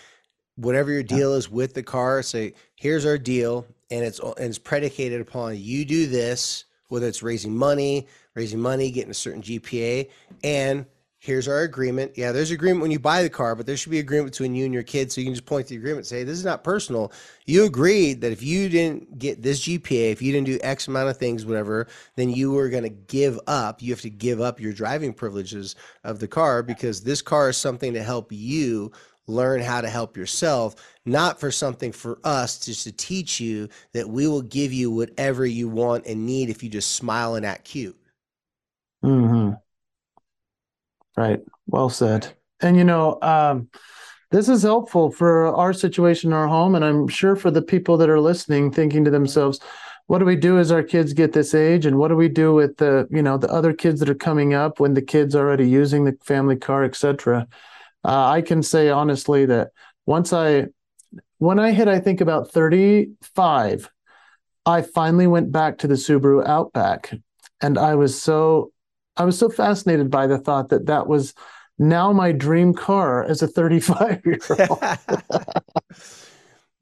whatever 0.55 0.91
your 0.91 1.03
deal 1.03 1.33
is 1.33 1.49
with 1.49 1.73
the 1.73 1.83
car, 1.83 2.23
say, 2.23 2.53
here's 2.75 3.05
our 3.05 3.17
deal, 3.17 3.65
and 3.91 4.03
it's 4.03 4.19
and 4.19 4.33
it's 4.39 4.57
predicated 4.57 5.21
upon 5.21 5.57
you 5.57 5.85
do 5.85 6.07
this, 6.07 6.65
whether 6.89 7.07
it's 7.07 7.23
raising 7.23 7.55
money, 7.55 8.07
raising 8.35 8.59
money, 8.59 8.89
getting 8.91 9.11
a 9.11 9.15
certain 9.15 9.41
GPA, 9.41 10.09
and 10.43 10.85
here's 11.23 11.47
our 11.47 11.61
agreement. 11.61 12.11
Yeah, 12.17 12.33
there's 12.33 12.51
agreement 12.51 12.81
when 12.81 12.91
you 12.91 12.99
buy 12.99 13.23
the 13.23 13.29
car, 13.29 13.55
but 13.55 13.65
there 13.65 13.77
should 13.77 13.91
be 13.91 13.99
agreement 13.99 14.33
between 14.33 14.53
you 14.53 14.65
and 14.65 14.73
your 14.73 14.83
kids. 14.83 15.15
So 15.15 15.21
you 15.21 15.27
can 15.27 15.33
just 15.33 15.45
point 15.45 15.67
to 15.67 15.73
the 15.73 15.77
agreement 15.77 15.99
and 15.99 16.07
say, 16.07 16.25
this 16.25 16.37
is 16.37 16.43
not 16.43 16.65
personal. 16.65 17.13
You 17.45 17.63
agreed 17.63 18.19
that 18.19 18.33
if 18.33 18.43
you 18.43 18.67
didn't 18.67 19.19
get 19.19 19.41
this 19.41 19.61
GPA, 19.61 20.11
if 20.11 20.21
you 20.21 20.33
didn't 20.33 20.47
do 20.47 20.59
X 20.61 20.89
amount 20.89 21.07
of 21.07 21.15
things, 21.15 21.45
whatever, 21.45 21.87
then 22.17 22.29
you 22.29 22.51
were 22.51 22.67
going 22.67 22.83
to 22.83 22.89
give 22.89 23.39
up. 23.47 23.81
You 23.81 23.93
have 23.93 24.01
to 24.01 24.09
give 24.09 24.41
up 24.41 24.59
your 24.59 24.73
driving 24.73 25.13
privileges 25.13 25.77
of 26.03 26.19
the 26.19 26.27
car 26.27 26.61
because 26.61 27.01
this 27.01 27.21
car 27.21 27.49
is 27.49 27.57
something 27.57 27.93
to 27.93 28.03
help 28.03 28.29
you 28.29 28.91
learn 29.25 29.61
how 29.61 29.79
to 29.79 29.87
help 29.87 30.17
yourself, 30.17 30.75
not 31.05 31.39
for 31.39 31.51
something 31.51 31.93
for 31.93 32.19
us 32.25 32.59
just 32.59 32.83
to 32.83 32.91
teach 32.91 33.39
you 33.39 33.69
that 33.93 34.09
we 34.09 34.27
will 34.27 34.41
give 34.41 34.73
you 34.73 34.91
whatever 34.91 35.45
you 35.45 35.69
want 35.69 36.05
and 36.05 36.25
need 36.25 36.49
if 36.49 36.61
you 36.61 36.69
just 36.69 36.97
smile 36.97 37.35
and 37.35 37.45
act 37.45 37.63
cute. 37.63 37.97
Mm-hmm. 39.05 39.53
Right. 41.15 41.41
Well 41.67 41.89
said. 41.89 42.35
And 42.61 42.77
you 42.77 42.83
know, 42.83 43.19
um, 43.21 43.69
this 44.31 44.49
is 44.49 44.63
helpful 44.63 45.11
for 45.11 45.47
our 45.47 45.73
situation 45.73 46.31
in 46.31 46.33
our 46.33 46.47
home, 46.47 46.73
and 46.73 46.83
I'm 46.83 47.07
sure 47.07 47.35
for 47.35 47.51
the 47.51 47.61
people 47.61 47.97
that 47.97 48.09
are 48.09 48.19
listening, 48.19 48.71
thinking 48.71 49.05
to 49.05 49.11
themselves, 49.11 49.59
"What 50.07 50.19
do 50.19 50.25
we 50.25 50.35
do 50.35 50.57
as 50.57 50.71
our 50.71 50.81
kids 50.81 51.13
get 51.13 51.33
this 51.33 51.53
age, 51.53 51.85
and 51.85 51.99
what 51.99 52.07
do 52.07 52.15
we 52.15 52.29
do 52.29 52.53
with 52.53 52.77
the 52.77 53.07
you 53.11 53.21
know 53.21 53.37
the 53.37 53.51
other 53.51 53.73
kids 53.73 53.99
that 53.99 54.09
are 54.09 54.15
coming 54.15 54.55
up 54.55 54.79
when 54.79 54.95
the 54.95 55.03
kids 55.03 55.35
already 55.35 55.69
using 55.69 56.05
the 56.05 56.17
family 56.23 56.55
car, 56.55 56.83
etc." 56.83 57.47
Uh, 58.03 58.27
I 58.27 58.41
can 58.41 58.63
say 58.63 58.89
honestly 58.89 59.45
that 59.45 59.69
once 60.05 60.33
I, 60.33 60.67
when 61.37 61.59
I 61.59 61.71
hit, 61.71 61.87
I 61.87 61.99
think 61.99 62.19
about 62.19 62.51
35, 62.51 63.89
I 64.65 64.81
finally 64.81 65.27
went 65.27 65.51
back 65.51 65.77
to 65.79 65.87
the 65.87 65.93
Subaru 65.93 66.45
Outback, 66.45 67.13
and 67.61 67.77
I 67.77 67.95
was 67.95 68.19
so 68.19 68.72
I 69.17 69.25
was 69.25 69.37
so 69.37 69.49
fascinated 69.49 70.09
by 70.09 70.27
the 70.27 70.37
thought 70.37 70.69
that 70.69 70.87
that 70.87 71.07
was 71.07 71.33
now 71.79 72.13
my 72.13 72.31
dream 72.31 72.73
car 72.73 73.23
as 73.23 73.41
a 73.41 73.47
35 73.47 74.21
year 74.25 74.39
old. 74.69 74.79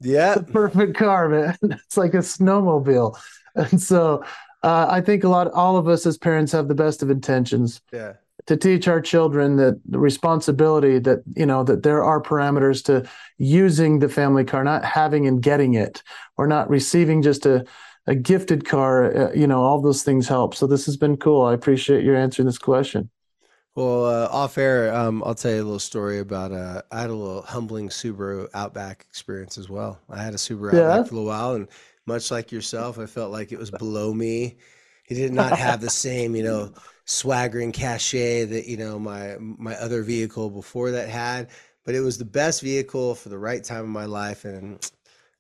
yeah. 0.02 0.36
the 0.36 0.48
perfect 0.52 0.96
car, 0.96 1.30
man. 1.30 1.58
It's 1.62 1.98
like 1.98 2.14
a 2.14 2.18
snowmobile. 2.18 3.18
And 3.56 3.82
so 3.82 4.24
uh, 4.64 4.88
I 4.90 5.02
think 5.02 5.24
a 5.24 5.30
lot, 5.30 5.52
all 5.52 5.78
of 5.78 5.88
us 5.88 6.06
as 6.06 6.18
parents 6.18 6.52
have 6.52 6.68
the 6.68 6.76
best 6.76 7.02
of 7.04 7.10
intentions. 7.10 7.82
Yeah. 7.92 8.14
To 8.48 8.58
teach 8.58 8.88
our 8.88 9.02
children 9.02 9.58
that 9.58 9.80
the 9.86 10.00
responsibility 10.00 10.98
that, 11.00 11.20
you 11.36 11.46
know, 11.46 11.64
that 11.64 11.84
there 11.84 12.04
are 12.04 12.22
parameters 12.22 12.84
to 12.86 13.08
using 13.38 14.00
the 14.00 14.10
family 14.10 14.44
car, 14.44 14.64
not 14.64 14.84
having 14.84 15.28
and 15.28 15.44
getting 15.44 15.76
it, 15.76 16.02
or 16.38 16.48
not 16.48 16.68
receiving 16.68 17.22
just 17.22 17.46
a, 17.46 17.66
a 18.08 18.16
gifted 18.16 18.66
car, 18.66 19.16
uh, 19.16 19.32
you 19.34 19.48
know, 19.48 19.62
all 19.62 19.80
those 19.82 20.04
things 20.04 20.28
help. 20.28 20.56
So 20.56 20.68
this 20.68 20.86
has 20.86 20.98
been 20.98 21.18
cool. 21.18 21.46
I 21.46 21.54
appreciate 21.54 22.04
your 22.04 22.16
answering 22.16 22.46
this 22.46 22.58
question. 22.58 23.10
Well, 23.76 24.06
uh, 24.06 24.28
off 24.30 24.58
air, 24.58 24.94
um, 24.94 25.24
I'll 25.26 25.36
tell 25.36 25.52
you 25.52 25.62
a 25.62 25.64
little 25.64 25.80
story 25.80 26.20
about. 26.20 26.52
Uh, 26.52 26.82
I 26.92 27.02
had 27.02 27.10
a 27.10 27.14
little 27.14 27.42
humbling 27.42 27.88
Subaru 27.88 28.50
Outback 28.54 29.06
experience 29.10 29.58
as 29.58 29.70
well. 29.70 29.98
I 30.10 30.22
had 30.22 30.34
a 30.34 30.38
Subaru 30.38 30.74
yeah. 30.74 30.80
Outback 30.92 31.08
for 31.08 31.16
a 31.16 31.18
little 31.18 31.30
while, 31.30 31.54
and 31.54 31.70
much 32.06 32.32
like 32.32 32.52
yourself, 32.52 33.00
I 33.00 33.06
felt 33.06 33.32
like 33.32 33.54
it 33.54 33.60
was 33.60 33.72
below 33.72 34.14
me. 34.14 34.58
It 35.08 35.16
did 35.16 35.32
not 35.32 35.58
have 35.58 35.80
the 35.80 35.90
same, 35.90 36.36
you 36.36 36.44
know, 36.44 36.74
swaggering 37.06 37.72
cachet 37.72 38.46
that 38.46 38.68
you 38.68 38.78
know 38.78 39.00
my 39.00 39.38
my 39.40 39.76
other 39.76 40.04
vehicle 40.04 40.50
before 40.50 40.92
that 40.92 41.08
had. 41.08 41.50
But 41.86 41.96
it 41.96 42.02
was 42.02 42.18
the 42.18 42.26
best 42.26 42.62
vehicle 42.62 43.16
for 43.16 43.30
the 43.30 43.38
right 43.38 43.64
time 43.64 43.84
of 43.84 43.90
my 43.90 44.06
life, 44.06 44.44
and 44.44 44.86